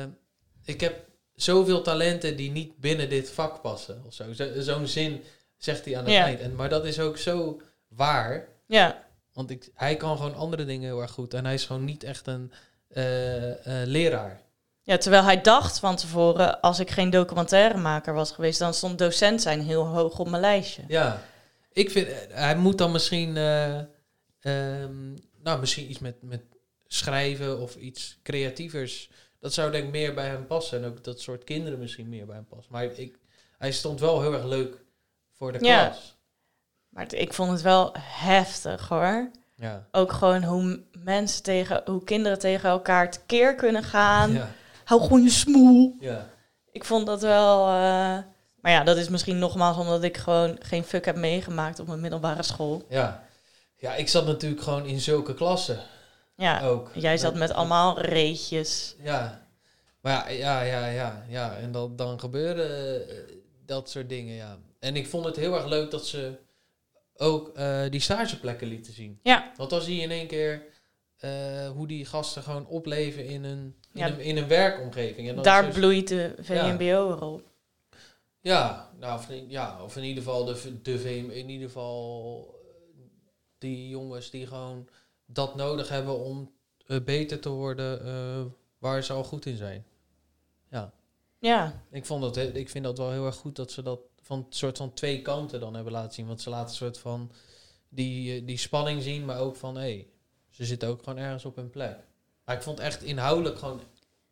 [0.65, 1.05] ik heb
[1.35, 4.03] zoveel talenten die niet binnen dit vak passen.
[4.07, 4.33] Of zo.
[4.33, 5.23] Zo- Zo'n zin
[5.57, 6.23] zegt hij aan het Ja.
[6.25, 6.39] eind.
[6.39, 8.47] En, maar dat is ook zo waar.
[8.67, 11.33] Ja, Want ik, hij kan gewoon andere dingen heel erg goed.
[11.33, 12.51] En hij is gewoon niet echt een
[13.85, 14.41] leraar.
[14.85, 19.41] Ja, terwijl hij dacht van tevoren, als ik geen documentairemaker was geweest, dan stond docent
[19.41, 20.81] zijn heel hoog op mijn lijstje.
[20.87, 21.21] Ja.
[21.71, 22.07] Ik vind...
[22.07, 23.37] eh, Hij moet dan misschien...
[23.37, 23.77] eh,
[24.39, 25.13] ehm,
[25.43, 26.41] nou, misschien iets met, met
[26.87, 29.09] schrijven of iets creatievers.
[29.39, 30.83] Dat zou denk ik meer bij hem passen.
[30.83, 32.71] En ook dat soort kinderen misschien meer bij hem passen.
[32.71, 33.17] Maar ik,
[33.57, 34.75] hij stond wel heel erg leuk
[35.31, 35.85] voor de Ja.
[35.87, 36.17] klas.
[36.89, 39.31] Maar ik vond het wel heftig hoor.
[39.63, 39.87] Ja.
[39.91, 44.31] Ook gewoon hoe mensen tegen, hoe kinderen tegen elkaar tekeer kunnen gaan.
[44.31, 44.49] Ja.
[44.83, 45.95] Hou gewoon je smoel.
[45.99, 46.29] Ja.
[46.71, 47.67] Ik vond dat wel.
[47.67, 48.17] eh,
[48.61, 51.99] maar ja, dat is misschien nogmaals omdat ik gewoon geen fuck heb meegemaakt op mijn
[51.99, 52.83] middelbare school.
[52.89, 53.23] Ja.
[53.77, 55.79] Ja, ik zat natuurlijk gewoon in zulke klassen.
[56.35, 56.89] Ja, Ook.
[56.93, 58.95] jij zat Dat- met allemaal reetjes.
[59.01, 59.41] Ja.
[60.01, 61.55] Maar ja, ja, ja, ja, ja.
[61.55, 62.69] En dan, dan gebeuren
[63.09, 63.15] eh,
[63.65, 64.57] dat soort dingen, ja.
[64.79, 66.31] En ik vond het heel erg leuk dat ze
[67.17, 69.19] ook eh, die stageplekken lieten zien.
[69.23, 69.51] Ja.
[69.57, 70.65] Want dan zie je in één keer
[71.17, 73.59] eh, hoe die gasten gewoon opleven in een,
[73.93, 74.07] in Ja.
[74.07, 75.27] een, in een werkomgeving.
[75.29, 77.51] En dan Daar dus- bloeit de VMBO erop.
[78.39, 82.47] Ja, nou, of, in- ja, of in ieder geval de, de VM, in ieder geval
[82.95, 83.01] eh,
[83.57, 84.87] die jongens die gewoon
[85.25, 86.51] dat nodig hebben om
[87.03, 89.85] beter te worden waar ze al goed in zijn.
[90.69, 90.93] Ja.
[91.39, 94.45] Ja, Ik, vond dat, ik vind dat wel heel erg goed dat ze dat van
[94.49, 96.27] soort van twee kanten dan hebben laten zien.
[96.27, 97.31] Want ze laten een soort van
[97.89, 100.07] die, eh, die spanning zien, maar ook van hé, hey,
[100.49, 101.97] ze zitten ook gewoon ergens op hun plek.
[102.45, 103.81] Maar ik vond echt inhoudelijk gewoon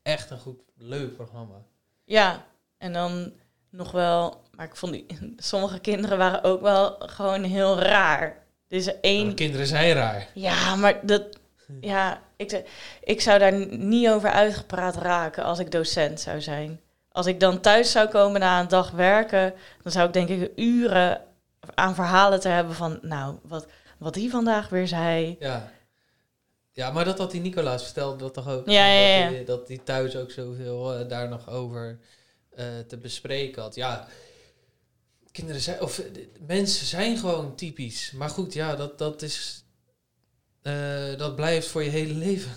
[0.02, 1.66] echt een goed, leuk programma.
[2.04, 2.50] ja.
[2.78, 3.34] En dan
[3.70, 4.42] nog wel...
[4.56, 5.06] Maar ik vond die...
[5.38, 8.44] Sommige kinderen waren ook wel gewoon heel raar.
[8.68, 9.36] Er één...
[9.36, 10.30] Kinderen zijn raar.
[10.34, 11.39] Ja, maar dat...
[11.82, 12.64] Ja, ik,
[13.04, 16.80] ik zou daar niet over uitgepraat raken als ik docent zou zijn.
[17.12, 19.53] Als ik dan thuis zou komen na een dag werken,
[19.84, 21.22] dan zou ik denk ik uren
[21.74, 25.36] aan verhalen te hebben van, nou, wat, wat die vandaag weer zei.
[25.39, 25.72] Ja.
[26.74, 28.70] Ja, maar dat had die Nicolaas vertelde dat toch ook.
[28.70, 29.43] Ja, ja, ja.
[29.43, 31.99] Dat, hij thuis ook zoveel eh, daar nog over
[32.49, 33.76] eh, te bespreken had.
[33.76, 34.07] Ja,
[35.32, 36.05] kinderen zijn, of eh,
[36.39, 38.12] mensen zijn gewoon typisch.
[38.12, 39.64] Maar goed, ja, dat, dat is,
[41.18, 42.51] dat blijft voor je hele leven.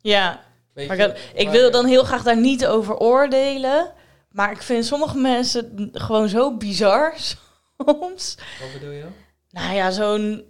[0.00, 0.44] Ja,
[0.74, 3.92] maar ik, wil dan heel graag daar niet over oordelen.
[4.30, 7.14] Maar ik vind sommige mensen gewoon zo bizar
[7.78, 8.36] soms.
[8.60, 9.04] Wat bedoel je?
[9.50, 10.44] Nou ja, zo'n...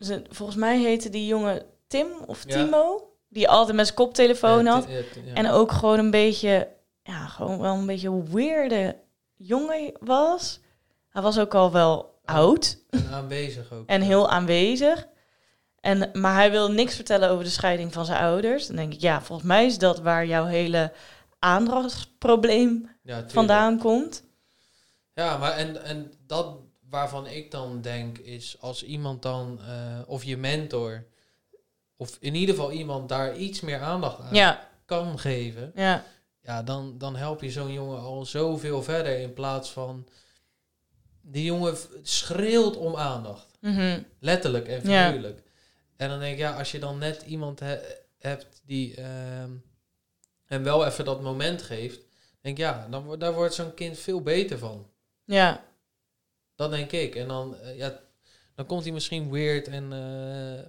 [0.00, 2.64] zo- Volgens mij heette die jongen Tim of Ja.
[2.64, 3.10] Timo.
[3.28, 4.86] Die altijd met zijn koptelefoon Ja, had.
[5.24, 5.34] ja.
[5.34, 6.68] En ook gewoon een beetje...
[7.02, 8.96] Ja, gewoon wel een beetje weirde
[9.36, 10.60] jongen was.
[11.08, 13.86] Hij was ook al wel oud En aanwezig ook.
[13.96, 15.06] en heel aanwezig.
[15.86, 18.66] En, maar hij wil niks vertellen over de scheiding van zijn ouders.
[18.66, 20.92] Dan denk ik, ja, volgens mij is dat waar jouw hele
[23.02, 23.30] Ja, tuurlijk.
[23.32, 24.22] vandaan komt.
[25.14, 26.56] Ja, maar en, en dat
[26.88, 31.04] waarvan ik dan denk is als iemand dan, eh, of je mentor,
[31.96, 36.04] of in ieder geval iemand daar iets meer aandacht aan Ja, kan geven, ja,
[36.40, 40.06] ja, dan, dan help je zo'n jongen al zoveel verder in plaats van.
[41.20, 43.46] Die jongen schreeuwt om aandacht.
[43.60, 45.06] mhm, Letterlijk en Ja.
[45.06, 45.42] figuurlijk.
[45.96, 47.80] En dan denk ik, ja, als je dan net iemand he-
[48.18, 49.50] hebt die ehm,
[50.44, 52.00] hem wel even dat moment geeft,
[52.40, 54.90] denk ik, ja, dan, wordt daar wordt zo'n kind veel beter van.
[55.24, 55.64] ja,
[56.54, 57.14] Dat denk ik.
[57.14, 58.00] En dan, eh, ja,
[58.54, 60.64] dan komt hij misschien weird en eh,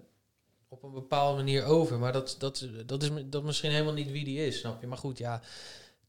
[0.69, 1.97] op een bepaalde manier over.
[1.99, 4.87] Maar dat, dat, dat is dat is misschien helemaal niet wie die is, snap je?
[4.87, 5.41] Maar goed, ja.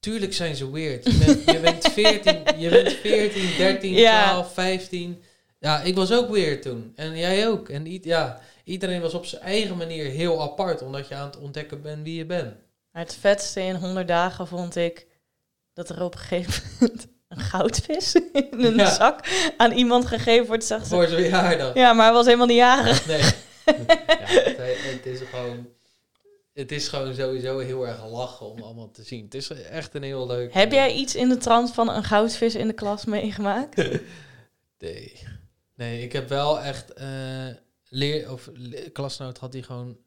[0.00, 1.04] Tuurlijk zijn ze weird.
[1.04, 4.28] Je bent, je bent 14, je bent 14, 13, Ja.
[4.30, 5.22] 12, 15.
[5.58, 6.92] Ja, ik was ook weird toen.
[6.96, 7.68] En jij ook.
[7.68, 10.82] En ja, iedereen was op zijn eigen manier heel apart.
[10.82, 12.54] Omdat je aan het ontdekken bent wie je bent.
[12.92, 15.06] Maar het vetste in 100 dagen vond ik
[15.74, 18.90] dat er op een gegeven moment een goudvis in een Ja.
[18.94, 20.64] zak aan iemand gegeven wordt.
[20.64, 21.74] Zegt ze, Voor zijn verjaardag.
[21.74, 23.06] ja, maar hij was helemaal niet jarig.
[23.06, 23.20] Nee.
[23.22, 23.74] ja,
[24.62, 25.68] het, het is gewoon...
[26.52, 29.24] Het is gewoon sowieso heel erg lachen om allemaal te zien.
[29.24, 30.52] Het is echt een heel leuk...
[30.54, 33.88] Heb jij iets in de trant van een goudvis in de klas meegemaakt?
[34.78, 35.12] Nee.
[35.78, 36.92] Nee, ik heb wel echt...
[36.92, 37.48] eh,
[37.88, 39.98] leer, of le- klasnoot had hij gewoon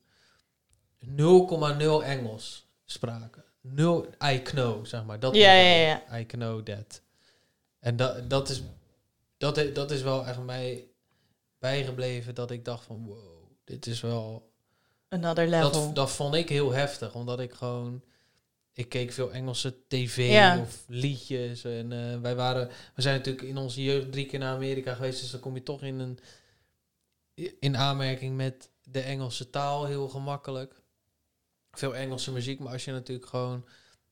[1.05, 3.43] 0,0 Engels spraken.
[3.61, 5.19] Nul, I know, zeg maar.
[5.19, 5.75] Dat Ja, ja,
[6.09, 6.17] ja.
[6.19, 7.01] I know that.
[7.79, 8.61] En dat, dat, is,
[9.37, 10.87] dat, dat is wel echt mij
[11.59, 13.05] bijgebleven dat ik dacht van...
[13.05, 14.51] Wow, dit is wel...
[15.09, 15.71] Another level.
[15.71, 18.03] Dat, dat vond ik heel heftig, omdat ik gewoon...
[18.73, 20.59] Ik keek veel Engelse tv Ja.
[20.59, 21.63] of liedjes.
[21.63, 22.69] En eh, wij waren...
[22.95, 25.21] We zijn natuurlijk in onze jeugd drie keer naar Amerika geweest.
[25.21, 26.19] Dus dan kom je toch in een...
[27.59, 30.81] In aanmerking met de Engelse taal heel gemakkelijk.
[31.71, 32.59] Veel Engelse muziek.
[32.59, 33.65] Maar als je natuurlijk gewoon...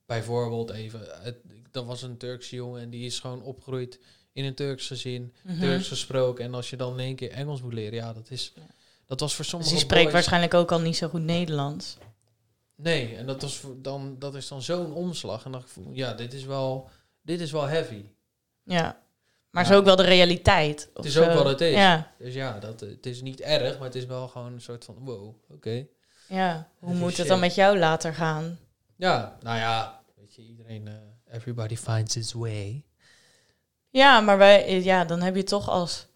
[0.05, 1.01] Bijvoorbeeld even...
[1.21, 1.35] Het,
[1.71, 3.99] dat was een Turkse jongen en die is gewoon opgegroeid
[4.33, 5.33] in een Turks gezin.
[5.43, 5.59] Mhm.
[5.59, 6.45] Turks gesproken.
[6.45, 7.93] En als je dan in één keer Engels moet leren...
[7.93, 8.53] Ja, dat is...
[9.05, 11.97] Dat was voor Dus sommige die spreekt boys- waarschijnlijk ook al niet zo goed Nederlands.
[12.81, 15.45] Nee, en dat, was dan, dat is dan zo'n omslag.
[15.45, 16.89] En dan dacht ik, ja, dit is wel,
[17.21, 18.05] dit is wel heavy.
[18.63, 19.01] Ja.
[19.49, 19.69] Maar Ja.
[19.69, 20.89] is ook wel de realiteit.
[20.93, 21.23] Het is zo.
[21.23, 21.73] ook wat het is.
[21.75, 24.85] Ja, Dus ja, dat, het is niet erg, maar het is wel gewoon een soort
[24.85, 25.85] van, wow, oké.
[26.27, 26.67] ja.
[26.79, 27.17] Hoe Heavy moet shit.
[27.19, 28.59] het dan met jou later gaan?
[28.95, 32.83] Ja, nou ja, weet je, iedereen, eh, everybody finds his way.
[33.89, 36.07] Ja, maar wij, ja, dan heb je toch als,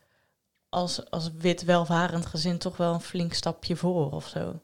[0.69, 4.61] als, als wit welvarend gezin toch wel een flink stapje voor of zo.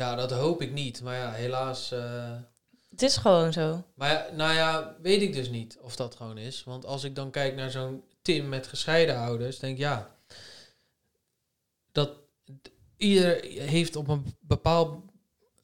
[0.00, 1.02] Ja, dat hoop ik niet.
[1.02, 1.92] Maar ja, helaas...
[1.92, 2.36] eh,
[2.90, 3.84] Het is gewoon zo.
[3.94, 6.64] maar ja, nou ja, weet ik dus niet of dat gewoon is.
[6.64, 10.16] Want als ik dan kijk naar zo'n Tim met gescheiden ouders, denk ik, ja,
[11.92, 12.10] dat
[12.96, 15.02] ieder heeft op een bepaald,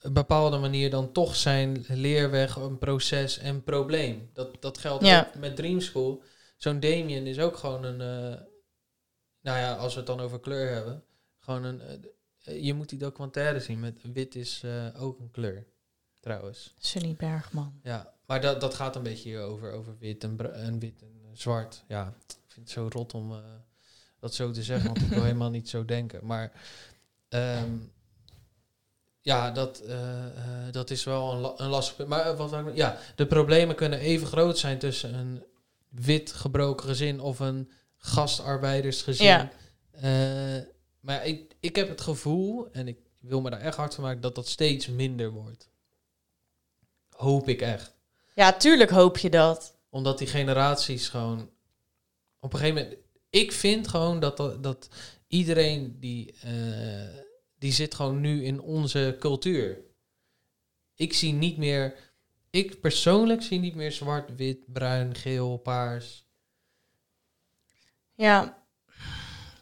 [0.01, 4.31] een bepaalde manier dan toch zijn leerweg, een proces en probleem.
[4.33, 5.27] Dat, dat geldt Ja.
[5.27, 6.23] ook met Dream School.
[6.57, 8.41] Zo'n Damien is ook gewoon een, eh,
[9.41, 11.05] nou ja, als we het dan over kleur hebben,
[11.41, 11.95] gewoon een, eh,
[12.47, 15.67] je moet die documentaire zien met wit is eh, ook een kleur,
[16.21, 16.75] trouwens.
[16.79, 17.81] Sunny Bergman.
[17.83, 20.37] Ja, maar dat, dat gaat een beetje hier over, over wit en,
[20.79, 21.85] wit en eh, zwart.
[21.89, 23.39] Ja, ik vind het zo rot om eh,
[24.21, 26.27] dat zo te zeggen, want ik wil helemaal niet zo denken.
[26.27, 26.53] Maar
[27.29, 27.71] ehm,
[29.21, 32.09] ja, dat, eh, eh, dat is wel een, la- een lastig punt.
[32.09, 35.45] Maar eh, wat nou- ja, de problemen kunnen even groot zijn tussen een
[35.89, 39.27] wit gebroken gezin of een gastarbeidersgezin.
[39.27, 39.51] Ja.
[39.91, 40.63] Eh,
[41.01, 44.21] maar ik, ik heb het gevoel, en ik wil me daar echt hard van maken,
[44.21, 45.69] dat dat steeds minder wordt.
[47.11, 47.95] Hoop ik echt.
[48.35, 49.77] Ja, tuurlijk hoop je dat.
[49.89, 51.51] Omdat die generaties gewoon...
[52.41, 53.01] Op een gegeven moment...
[53.31, 54.89] Ik vind gewoon dat, dat, dat
[55.29, 56.33] iedereen die...
[56.41, 57.25] eh,
[57.59, 59.81] die zit gewoon nu in onze cultuur.
[60.95, 61.95] Ik zie niet meer...
[62.51, 66.27] Ik persoonlijk zie niet meer zwart, wit, bruin, geel, paars.
[68.15, 68.65] Ja,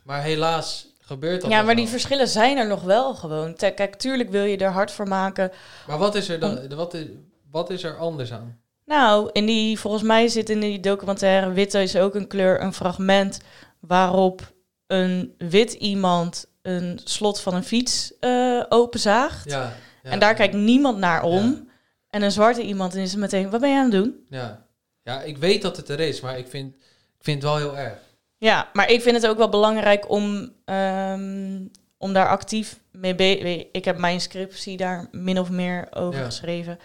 [0.05, 3.57] Maar helaas gebeurt dat ja maar die verschillen zijn er nog wel gewoon.
[3.57, 5.53] Kijk, tuurlijk wil je er hard voor maken.
[5.87, 6.75] Maar wat is er dan...
[6.75, 7.07] Wat is,
[7.51, 8.59] wat is er anders aan?
[8.85, 12.73] Nou, in die, volgens mij zit in die documentaire Witte is ook een kleur een
[12.73, 13.41] fragment
[13.81, 14.53] waarop
[14.87, 19.51] een wit iemand een slot van een fiets eh openzaagt.
[19.51, 20.37] Ja, ja, en daar ja.
[20.37, 21.69] kijkt niemand naar om.
[22.11, 24.27] En een zwarte iemand en is het meteen, wat ben je aan het doen?
[24.29, 24.67] Ja.
[25.03, 26.75] ja, ik weet dat het er is, maar ik vind,
[27.19, 27.99] ik vind het wel heel erg.
[28.45, 31.67] Ja, maar ik vind het ook wel belangrijk om, ehm,
[31.99, 33.67] om daar actief mee bezig...
[33.73, 36.25] Ik heb mijn scriptie daar min of meer over Ja.
[36.25, 36.79] geschreven.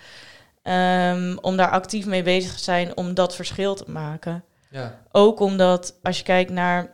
[0.62, 4.44] Ehm, om daar actief mee bezig te zijn om dat verschil te maken.
[4.70, 5.02] Ja.
[5.12, 6.94] Ook omdat als je kijkt naar,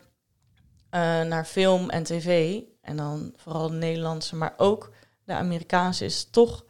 [0.90, 2.60] eh, naar film en tv...
[2.82, 4.92] en dan vooral de Nederlandse, maar ook
[5.24, 6.06] de Amerikaanse...
[6.06, 6.66] is toch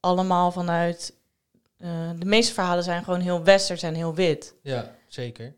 [0.00, 1.14] allemaal vanuit...
[1.78, 4.54] eh, de meeste verhalen zijn gewoon heel westers en heel wit.
[4.62, 5.54] Ja, zeker.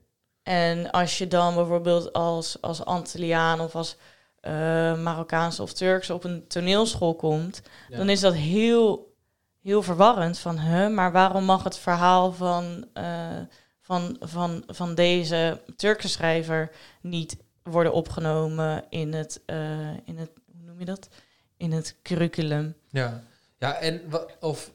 [0.49, 3.97] En als je dan bijvoorbeeld als, als Antilliaan of als
[4.41, 7.97] eh Marokkaanse of Turks op een toneelschool komt, Ja.
[7.97, 9.15] dan is dat heel,
[9.63, 10.39] heel verwarrend.
[10.39, 13.41] Van, huh, maar waarom mag het verhaal van, eh,
[13.81, 16.71] van, van, van deze Turkse schrijver
[17.01, 21.09] niet worden opgenomen in het, eh, in het hoe noem je dat?
[21.57, 22.77] In het curriculum.
[22.91, 23.23] Ja,
[23.59, 24.03] ja en
[24.41, 24.71] of,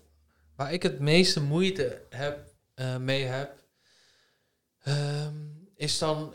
[0.55, 2.39] waar ik het meeste moeite heb,
[2.99, 3.53] mee heb,
[4.83, 5.35] ehm,
[5.83, 6.33] is dan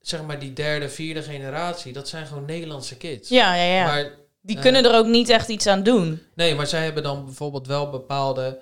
[0.00, 1.92] zeg maar die derde, vierde generatie.
[1.92, 3.28] Dat zijn gewoon Nederlandse kids.
[3.28, 3.84] Ja, ja, ja.
[3.84, 6.22] Maar, Die eh, kunnen er ook niet echt iets aan doen.
[6.34, 8.58] Nee, maar zij hebben dan bijvoorbeeld wel bepaalde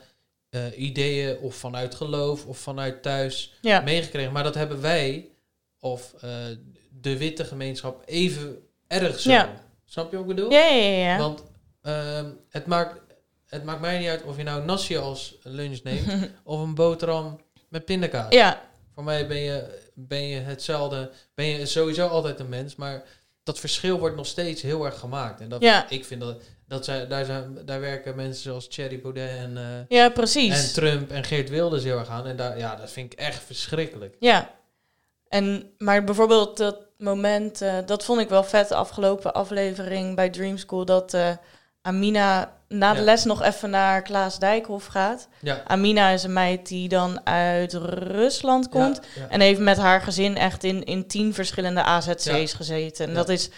[0.51, 3.81] eh, ideeën of vanuit geloof of vanuit thuis Ja.
[3.81, 4.33] meegekregen.
[4.33, 5.29] Maar dat hebben wij
[5.81, 6.31] of eh,
[7.01, 9.31] de witte gemeenschap even erg zo.
[9.31, 9.53] Ja.
[9.85, 10.51] Snap je wat ik bedoel?
[10.51, 11.19] Ja, ja, ja, ja.
[11.19, 11.43] Want
[11.83, 13.01] ehm, het, maakt,
[13.47, 17.41] het maakt mij niet uit of je nou nasi als lunch neemt of een boterham
[17.69, 18.33] met pindakaas.
[18.35, 18.63] Ja.
[18.95, 23.03] Voor mij ben je, ben je hetzelfde, ben je sowieso altijd een mens, maar
[23.43, 25.41] dat verschil wordt nog steeds heel erg gemaakt.
[25.41, 25.87] En dat, Ja.
[25.89, 29.97] ik vind dat, dat zij, daar, zijn, daar werken mensen zoals Thierry Baudet en, eh,
[29.99, 30.67] Ja, precies.
[30.69, 32.27] en Trump en Geert Wilders heel erg aan.
[32.27, 34.17] En daar, ja, dat vind ik echt verschrikkelijk.
[34.21, 34.51] Ja.
[35.29, 40.31] En, maar bijvoorbeeld dat moment, eh, dat vond ik wel vet, de afgelopen aflevering bij
[40.31, 41.31] Dream School, dat eh,
[41.83, 43.05] Amina na de Ja.
[43.05, 45.29] les nog even naar Klaas Dijkhoff gaat.
[45.41, 45.63] Ja.
[45.67, 49.29] Amina is een meid die dan uit Rusland komt ja.
[49.29, 53.09] en heeft met haar gezin echt in, in tien verschillende AZC's gezeten.
[53.09, 53.51] En dat is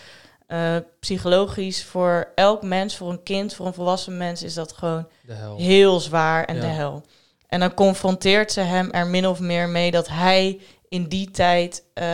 [0.47, 5.09] eh, psychologisch voor elk mens, voor een kind, voor een volwassen mens, is dat gewoon
[5.57, 7.05] heel zwaar en de hel.
[7.47, 11.85] En dan confronteert ze hem er min of meer mee dat hij in die tijd
[11.95, 12.05] eh,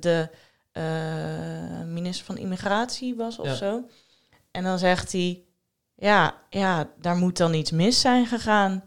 [0.00, 0.28] de
[0.72, 0.82] eh,
[1.86, 3.82] minister van Immigratie was of zo.
[4.50, 5.42] En dan zegt hij,
[5.98, 8.84] ja, ja, daar moet dan iets mis zijn gegaan.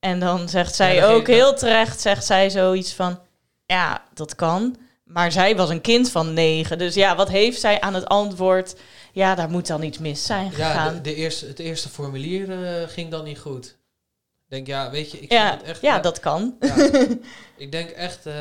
[0.00, 3.20] En dan zegt zij Ja, ook heel terecht, zegt zij zoiets van,
[3.66, 4.76] ja, dat kan.
[5.04, 6.78] Maar zij was een kind van negen.
[6.78, 8.76] Dus ja, wat heeft zij aan het antwoord?
[9.12, 10.94] Ja, daar moet dan iets mis zijn Ja, gegaan.
[10.94, 13.66] de, de eerste, het eerste formulier eh, ging dan niet goed.
[13.66, 15.80] Ik denk, ja, weet je, ik Ja, vind het echt...
[15.80, 16.56] ja, dat kan.
[16.60, 16.74] Ja.
[17.56, 18.32] ik denk echt, eh,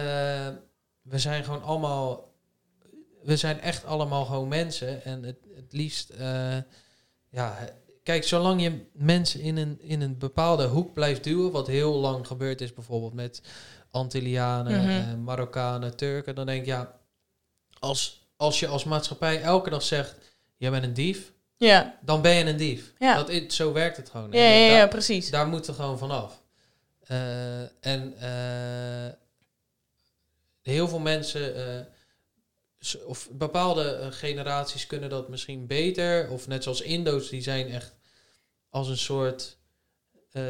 [1.01, 2.32] we zijn gewoon allemaal...
[3.24, 5.03] We zijn echt allemaal gewoon mensen.
[5.03, 6.57] En het, het liefst, eh,
[7.30, 7.57] ja...
[8.07, 11.51] Kijk, zolang je mensen in een, in een bepaalde hoek blijft duwen...
[11.51, 13.41] wat heel lang gebeurd is bijvoorbeeld met
[13.91, 14.89] Antillianen, Mhm.
[14.89, 16.35] eh, Marokkanen, Turken...
[16.35, 16.99] dan denk ik, ja,
[17.79, 20.15] als, als je als maatschappij elke dag zegt...
[20.57, 21.97] jij bent een dief, Ja.
[22.01, 22.93] dan ben je een dief.
[22.99, 23.15] Ja.
[23.15, 24.31] Dat, is- zo werkt het gewoon.
[24.31, 25.29] Ja, ja, ja, daar- precies.
[25.29, 26.41] Daar moeten we gewoon vanaf.
[27.03, 29.13] Eh en eh,
[30.61, 31.85] heel veel mensen, eh,
[33.05, 36.29] of bepaalde generaties kunnen dat misschien beter.
[36.29, 37.95] Of net zoals Indo's, die zijn echt
[38.70, 39.57] als een soort
[40.32, 40.43] eh,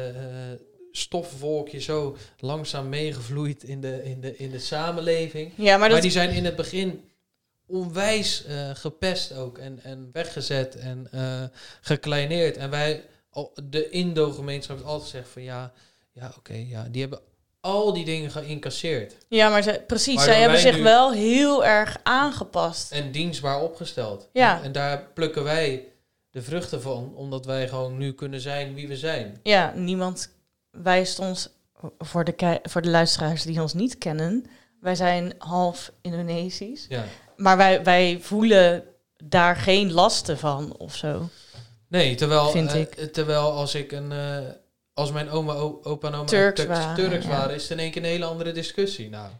[0.92, 5.52] stofwolkje zo langzaam meegevloeid in de, in de, in de samenleving.
[5.54, 7.10] Ja, maar dat- die zijn in het begin
[7.66, 11.42] onwijs eh, gepest ook en, en weggezet en eh,
[11.80, 12.56] gekleineerd.
[12.56, 13.04] En wij,
[13.64, 15.72] de Indo-gemeenschap heeft altijd gezegd van ja,
[16.12, 17.20] ja oké, ja, die hebben
[17.60, 19.14] al die dingen geïncasseerd.
[19.28, 22.92] Ja, maar ze, precies, Waardoor zij hebben zich wel heel erg aangepast.
[22.92, 24.28] En dienstbaar opgesteld.
[24.32, 24.58] Ja.
[24.58, 25.84] En, en daar plukken wij
[26.38, 29.40] de vruchten van, omdat wij gewoon nu kunnen zijn wie we zijn.
[29.42, 30.30] Ja, niemand
[30.70, 31.48] wijst ons,
[31.98, 34.44] voor de, voor de luisteraars die ons niet kennen,
[34.80, 36.86] wij zijn half Indonesisch.
[36.88, 37.04] Ja.
[37.36, 38.84] Maar wij, wij voelen
[39.24, 41.28] daar geen lasten van of zo.
[41.88, 42.94] Nee, terwijl, Vind eh, ik.
[43.12, 44.38] terwijl als ik een, eh,
[44.94, 47.30] als mijn oma, opa en oma Turks Turks, waren, Turks ja.
[47.30, 49.08] waren, is het in één keer een hele andere discussie.
[49.08, 49.30] Nou,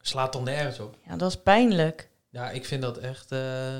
[0.00, 0.96] slaat dan nergens op.
[1.06, 2.08] Ja, dat is pijnlijk.
[2.30, 3.32] Ja, ik vind dat echt.
[3.32, 3.76] eh,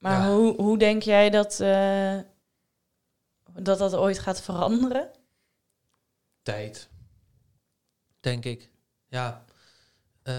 [0.00, 0.34] Maar Ja.
[0.34, 2.18] hoe, hoe denk jij dat, eh,
[3.52, 5.10] dat dat ooit gaat veranderen?
[6.42, 6.88] tijd.
[8.20, 8.70] Denk ik.
[9.08, 9.44] Ja.
[10.22, 10.34] Eh,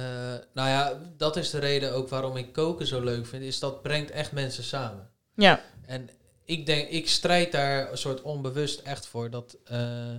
[0.54, 3.44] nou ja, dat is de reden ook waarom ik koken zo leuk vind.
[3.44, 5.10] Is dat brengt echt mensen samen.
[5.36, 5.62] Ja.
[5.86, 6.10] En
[6.46, 9.30] ik denk, ik strijd daar een soort onbewust echt voor.
[9.30, 10.16] Dat, eh,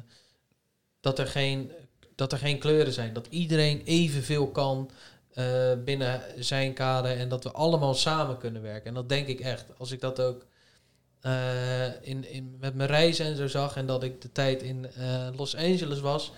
[1.00, 1.72] dat, er, geen,
[2.14, 3.12] dat er geen kleuren zijn.
[3.12, 4.90] Dat iedereen evenveel kan
[5.34, 7.18] eh, binnen zijn kader.
[7.18, 8.86] En dat we allemaal samen kunnen werken.
[8.86, 9.64] En dat denk ik echt.
[9.78, 10.44] Als ik dat ook
[11.20, 13.76] eh, in, in, met mijn reizen en zo zag.
[13.76, 16.32] En dat ik de tijd in eh, Los Angeles was.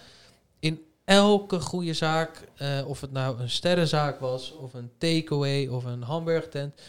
[0.59, 2.49] In elke goede zaak,
[2.87, 6.81] of het nou een sterrenzaak was, of een takeaway, of een hamburgertent,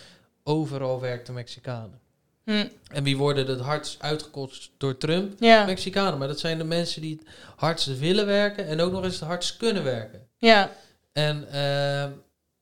[0.43, 1.99] overal werkten Mexicanen.
[2.43, 2.67] Hm.
[2.87, 5.33] En wie worden het hardst uitgekost door Trump?
[5.39, 5.65] Ja.
[5.65, 6.19] Mexicanen.
[6.19, 9.27] Maar dat zijn de mensen die het hardst willen werken en ook nog eens het
[9.27, 10.27] hardst kunnen werken.
[10.37, 10.71] Ja.
[11.15, 12.11] En ehm,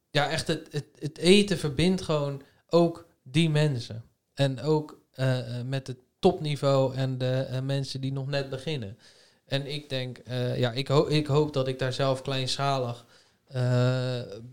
[0.09, 4.03] ja, echt het, het, het eten verbindt gewoon ook die mensen.
[4.33, 8.97] En ook eh, eh, met het topniveau en de eh, mensen die nog net beginnen.
[9.45, 10.21] En ik denk,
[10.55, 13.05] ja, ik, ho ik hoop dat ik daar zelf kleinschalig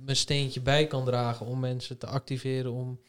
[0.05, 3.01] mijn steentje bij kan dragen om mensen te activeren om...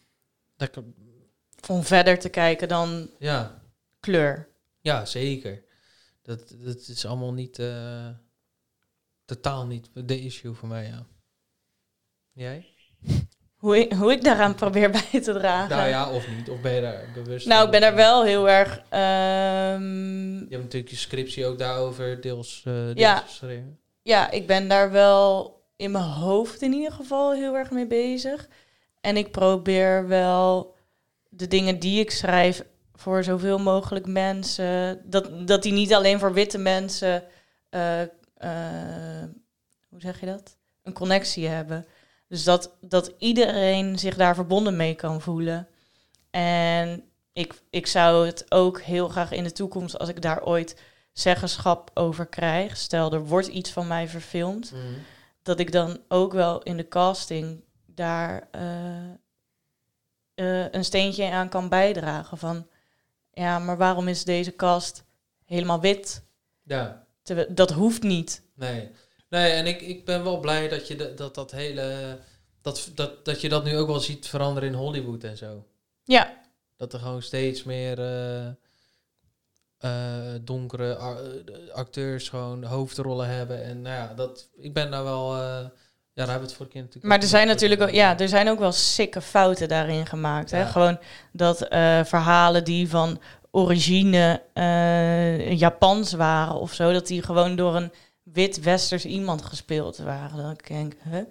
[1.67, 3.61] Om verder te kijken dan Ja,
[3.99, 4.47] kleur.
[4.81, 5.63] ja, zeker.
[6.21, 7.57] Dat, dat is allemaal niet,
[9.35, 11.05] totaal niet de issue voor mij, ja.
[12.31, 12.65] Jij?
[13.55, 15.77] Hoe ik, hoe ik daaraan probeer bij te dragen.
[15.77, 16.49] Nou ja, of niet.
[16.49, 18.81] Of ben je daar bewust Nou, ik ben daar wel heel erg...
[18.89, 23.17] ehm, Je hebt natuurlijk je scriptie ook daarover deels, deels Ja.
[23.17, 23.79] geschreven.
[24.01, 28.47] ja, ik ben daar wel in mijn hoofd in ieder geval heel erg mee bezig.
[29.01, 30.75] En ik probeer wel
[31.29, 32.63] de dingen die ik schrijf
[32.93, 35.01] voor zoveel mogelijk mensen.
[35.05, 37.23] Dat, dat die niet alleen voor witte mensen.
[37.69, 38.01] eh,
[39.89, 40.57] hoe zeg je dat?
[40.83, 41.85] Een connectie hebben.
[42.27, 45.67] Dus dat, dat iedereen zich daar verbonden mee kan voelen.
[46.29, 50.81] En ik, ik zou het ook heel graag in de toekomst, als ik daar ooit
[51.13, 52.77] zeggenschap over krijg.
[52.77, 54.73] Stel, er wordt iets van mij verfilmd
[55.41, 59.11] dat ik dan ook wel in de casting daar eh,
[60.33, 62.37] eh, een steentje aan kan bijdragen.
[62.37, 62.67] Van
[63.31, 65.03] ja, maar waarom is deze cast
[65.45, 66.23] helemaal wit?
[66.63, 67.00] Ja,
[67.31, 68.41] Terwijl- dat hoeft niet.
[68.53, 68.89] nee.
[69.29, 72.17] Nee, en ik, ik ben wel blij dat je de- dat, dat hele...
[72.61, 75.65] Dat, dat, dat je dat nu ook wel ziet veranderen in Hollywood en zo.
[76.03, 76.41] Ja,
[76.77, 78.47] Dat er gewoon steeds meer eh,
[79.77, 83.63] eh, donkere eh, acteurs gewoon hoofdrollen hebben.
[83.63, 85.35] En nou ja, dat, ik ben daar wel...
[86.13, 88.29] ja, daar hebben we het vorige keer natuurlijk maar er zijn natuurlijk ook, ja, er
[88.29, 90.51] zijn ook wel sikke fouten daarin gemaakt.
[90.51, 90.65] Hè?
[90.65, 90.99] Gewoon
[91.31, 97.75] dat eh, verhalen die van origine eh, Japans waren of zo, dat die gewoon door
[97.75, 97.91] een
[98.23, 100.37] wit-westers iemand gespeeld waren.
[100.37, 101.21] Dan denk ik, huh?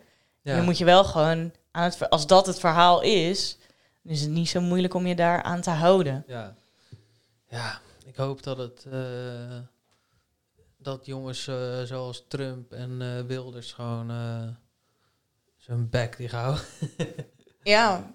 [0.43, 0.57] Ja.
[0.57, 3.59] Dan moet je wel gewoon aan het als dat het verhaal is,
[4.03, 6.25] dan is het niet zo moeilijk om je daar aan te houden.
[6.27, 6.55] Ja.
[7.49, 9.59] ja, ik hoop dat het eh,
[10.79, 11.45] dat jongens
[11.85, 14.11] zoals Trump en eh, Wilders gewoon
[15.71, 16.63] zijn bek die houden.
[17.63, 18.09] Ja, maar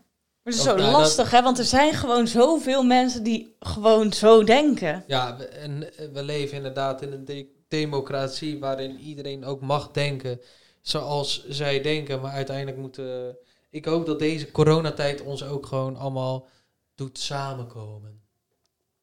[0.44, 1.42] het is zo nou, lastig, hè?
[1.42, 5.04] Want er zijn gewoon zoveel mensen die gewoon zo denken.
[5.08, 9.92] ja, we- en eh, we leven inderdaad in een de- democratie waarin iedereen ook mag
[9.92, 10.42] denken
[10.82, 13.38] zoals zij denken, maar uiteindelijk moeten.
[13.70, 16.48] Ik hoop dat deze coronatijd ons ook gewoon allemaal
[16.96, 18.22] doet samenkomen.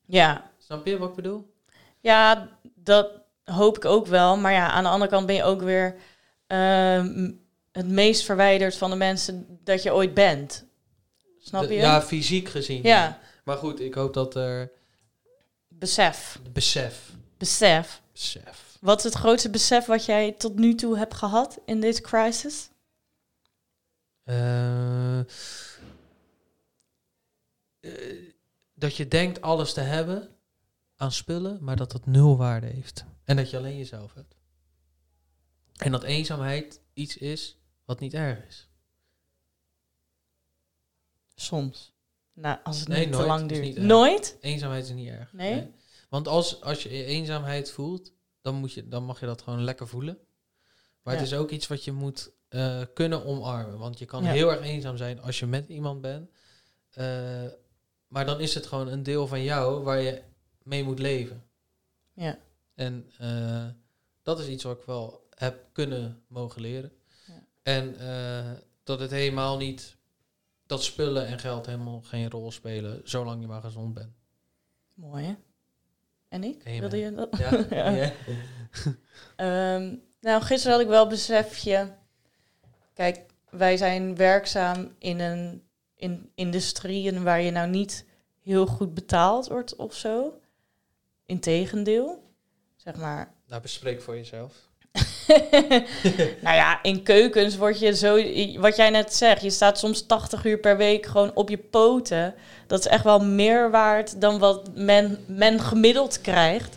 [0.06, 1.54] Ja, Snap je wat ik bedoel?
[2.00, 3.10] ja, dat
[3.44, 4.36] hoop ik ook wel.
[4.36, 5.96] Maar ja, aan de andere kant ben je ook weer
[6.46, 7.30] ehm,
[7.72, 10.66] het meest verwijderd van de mensen dat je ooit bent.
[11.38, 11.74] Snap je?
[11.74, 12.82] ja, fysiek gezien.
[12.82, 13.20] Ja.
[13.44, 14.72] Maar goed, ik hoop dat er
[15.68, 16.38] Besef.
[16.52, 17.12] besef.
[17.38, 18.02] Besef.
[18.12, 18.76] Besef.
[18.80, 22.70] Wat is het grootste besef wat jij tot nu toe hebt gehad in deze crisis?
[24.22, 25.26] Eh, eh,
[28.74, 30.28] dat je denkt alles te hebben
[30.96, 33.04] aan spullen, maar dat dat nul waarde heeft.
[33.24, 34.34] En dat je alleen jezelf hebt.
[35.76, 37.61] En dat eenzaamheid iets is
[37.92, 38.68] wat niet erg is.
[41.34, 41.92] Soms.
[42.32, 43.76] Nou, als het Nee, niet te lang duurt.
[43.76, 44.36] nooit?
[44.40, 45.32] Eenzaamheid is niet erg.
[45.32, 45.70] Nee?
[46.08, 49.88] Want als, als je eenzaamheid voelt, dan, moet je, dan mag je dat gewoon lekker
[49.88, 50.18] voelen.
[51.02, 53.78] Maar het is ook iets wat je moet eh, kunnen omarmen.
[53.78, 54.30] Want je kan Ja.
[54.30, 56.30] heel erg eenzaam zijn als je met iemand bent.
[56.90, 57.44] Eh,
[58.06, 60.22] maar dan is het gewoon een deel van jou waar je
[60.62, 61.44] mee moet leven.
[62.12, 62.38] Ja.
[62.74, 63.66] En eh,
[64.22, 66.92] dat is iets wat ik wel heb kunnen mogen leren.
[67.62, 68.50] En eh,
[68.82, 69.96] dat het helemaal niet,
[70.66, 74.12] dat spullen en geld helemaal geen rol spelen, zolang je maar gezond bent.
[74.94, 75.34] Mooi, hè?
[76.28, 76.62] En ik?
[76.66, 76.80] Amen.
[76.80, 77.36] Wilde je dat?
[77.38, 77.64] Ja.
[77.70, 77.90] Ja.
[77.90, 78.12] Ja.
[79.36, 81.94] Ehm, nou, gisteren had ik wel besefje.
[82.94, 85.62] Kijk, wij zijn werkzaam in een
[86.02, 88.04] in industrie waar je nou niet
[88.40, 90.40] heel goed betaald wordt of zo.
[91.26, 92.32] Integendeel,
[92.76, 93.34] zeg maar.
[93.46, 94.70] Nou, bespreek voor jezelf.
[96.44, 98.14] nou ja, in keukens word je zo,
[98.60, 102.34] wat jij net zegt, je staat soms 80 uur per week gewoon op je poten.
[102.66, 106.76] Dat is echt wel meer waard dan wat men, men gemiddeld krijgt.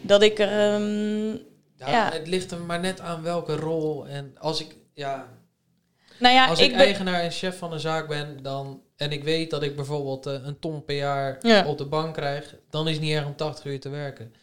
[0.00, 0.48] Dat ik er.
[0.74, 1.30] ehm,
[1.76, 2.10] Ja, Ja.
[2.12, 4.06] Het ligt er maar net aan welke rol.
[4.06, 5.26] En als ik, ja,
[6.18, 6.86] nou ja, als ik, ik ben.
[6.86, 10.32] eigenaar en chef van een zaak ben, dan, en ik weet dat ik bijvoorbeeld eh,
[10.44, 11.66] een ton per jaar Ja.
[11.66, 14.34] op de bank krijg, dan is het niet erg om 80 uur te werken.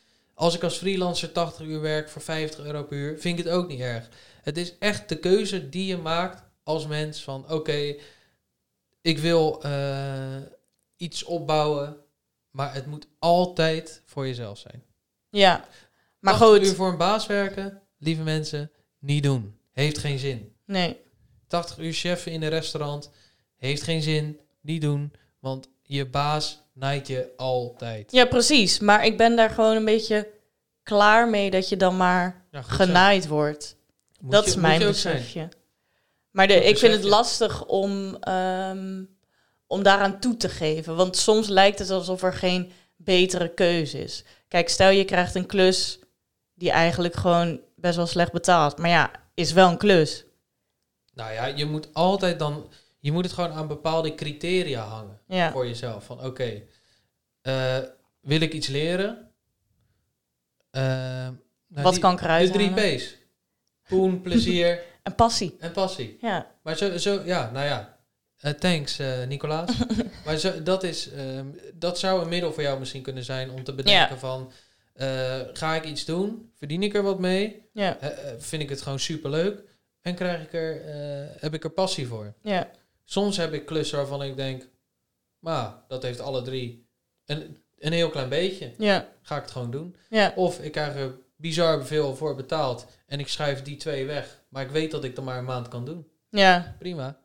[0.41, 3.53] Als ik als freelancer 80 uur werk voor 50 euro per uur, vind ik het
[3.53, 4.09] ook niet erg.
[4.41, 7.95] Het is echt de keuze die je maakt als mens van oké,
[9.01, 10.41] ik wil eh,
[10.95, 11.97] iets opbouwen,
[12.51, 14.83] maar het moet altijd voor jezelf zijn.
[15.29, 15.67] Ja,
[16.19, 16.67] maar 80 goed.
[16.67, 19.57] uur voor een baas werken, lieve mensen, niet doen.
[19.71, 20.55] Heeft geen zin.
[20.65, 20.97] Nee.
[21.47, 23.11] 80 uur chef in een restaurant
[23.55, 24.39] heeft geen zin.
[24.61, 28.11] Niet doen, want je baas naait je altijd.
[28.11, 28.79] Ja, precies.
[28.79, 30.27] Maar ik ben daar gewoon een beetje
[30.83, 33.75] klaar mee dat je dan maar Ja, genaaid wordt.
[34.19, 34.91] Moet dat je- is mijn zijn.
[34.91, 35.49] besefje.
[36.31, 39.03] Maar de, ik vind het lastig om, ehm,
[39.67, 40.95] om daaraan toe te geven.
[40.95, 44.23] Want soms lijkt het alsof er geen betere keuze is.
[44.47, 45.99] Kijk, stel je krijgt een klus
[46.53, 48.77] die eigenlijk gewoon best wel slecht betaalt.
[48.77, 50.25] Maar ja, is wel een klus.
[51.13, 52.65] Nou ja, je moet altijd dan...
[53.03, 55.51] Je moet het gewoon aan bepaalde criteria hangen Ja.
[55.51, 56.05] voor jezelf.
[56.05, 56.61] Van oké,
[57.41, 57.77] eh,
[58.21, 59.31] wil ik iets leren?
[60.69, 61.35] Eh, nou,
[61.67, 62.95] Wat die- kan ik eruit De drie halen?
[62.97, 63.15] P's.
[63.87, 65.55] Poen, plezier En passie.
[65.59, 66.17] en passie.
[66.21, 66.51] Ja.
[66.63, 67.99] Maar zo, zo ja, nou ja.
[68.37, 69.71] Eh, thanks, Nicolaas.
[70.25, 73.63] maar zo, dat, is, ehm, dat zou een middel voor jou misschien kunnen zijn om
[73.63, 74.17] te bedenken Ja.
[74.17, 74.51] van...
[75.53, 76.51] ga ik iets doen?
[76.55, 77.69] Verdien ik er wat mee?
[77.73, 77.97] Ja.
[78.37, 79.63] Vind ik het gewoon superleuk?
[80.01, 80.81] En krijg ik er,
[81.39, 82.33] heb ik er passie voor?
[82.41, 82.69] Ja.
[83.11, 84.67] Soms heb ik klussen waarvan ik denk...
[85.39, 86.87] Maar dat heeft alle drie
[87.25, 88.73] een, een heel klein beetje.
[88.77, 89.13] Ja.
[89.21, 89.95] Ga ik het gewoon doen?
[90.09, 90.33] Ja.
[90.35, 94.43] Of ik krijg er bizar veel voor betaald en ik schrijf die twee weg.
[94.49, 96.07] Maar ik weet dat ik er maar een maand kan doen.
[96.29, 96.75] Ja.
[96.79, 97.19] Prima.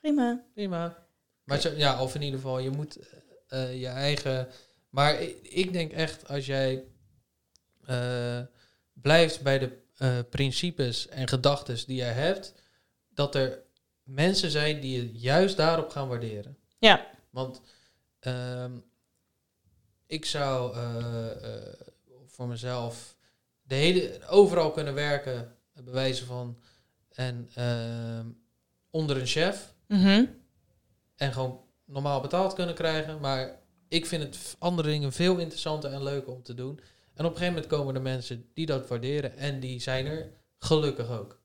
[0.00, 0.44] Prima.
[0.54, 1.06] Prima.
[1.44, 2.98] Maar zo, ja, of in ieder geval, je moet
[3.48, 4.48] eh, je eigen.
[4.88, 6.84] Maar ik, ik denk echt, als jij
[7.86, 8.40] eh,
[8.92, 12.54] blijft bij de eh, principes en gedachten die jij hebt,
[13.08, 13.68] dat er
[14.14, 16.56] mensen zijn die je juist daarop gaan waarderen.
[16.78, 17.06] Ja.
[17.30, 17.60] Want
[18.18, 18.72] ehm,
[20.06, 21.72] ik zou eh, eh,
[22.26, 23.16] voor mezelf
[23.62, 26.60] de hele, overal kunnen werken, bij wijze van,
[27.10, 28.26] en ehm,
[28.90, 30.24] onder een chef Mhm.
[31.16, 33.20] en gewoon normaal betaald kunnen krijgen.
[33.20, 36.80] Maar ik vind het andere dingen veel interessanter en leuker om te doen.
[37.14, 40.32] En op een gegeven moment komen er mensen die dat waarderen en die zijn er
[40.58, 41.40] gelukkig ook.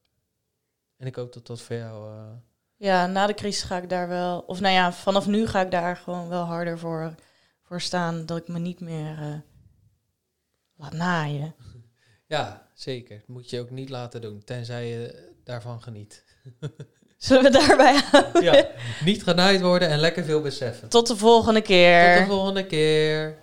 [0.97, 2.11] En ik hoop dat dat voor jou.
[2.17, 2.31] eh,
[2.77, 4.39] Ja, na de crisis ga ik daar wel...
[4.39, 7.15] Of nou ja, vanaf nu ga ik daar gewoon wel harder voor,
[7.63, 8.25] voor staan.
[8.25, 9.39] Dat ik me niet meer eh,
[10.75, 11.55] laat naaien.
[12.35, 13.23] ja, zeker.
[13.27, 16.23] Moet je ook niet laten doen, tenzij je daarvan geniet.
[17.17, 18.43] Zullen we daarbij houden?
[18.43, 18.67] Ja,
[19.05, 20.89] niet genaaid worden en lekker veel beseffen.
[20.89, 22.15] Tot de volgende keer.
[22.17, 23.37] Tot de volgende keer.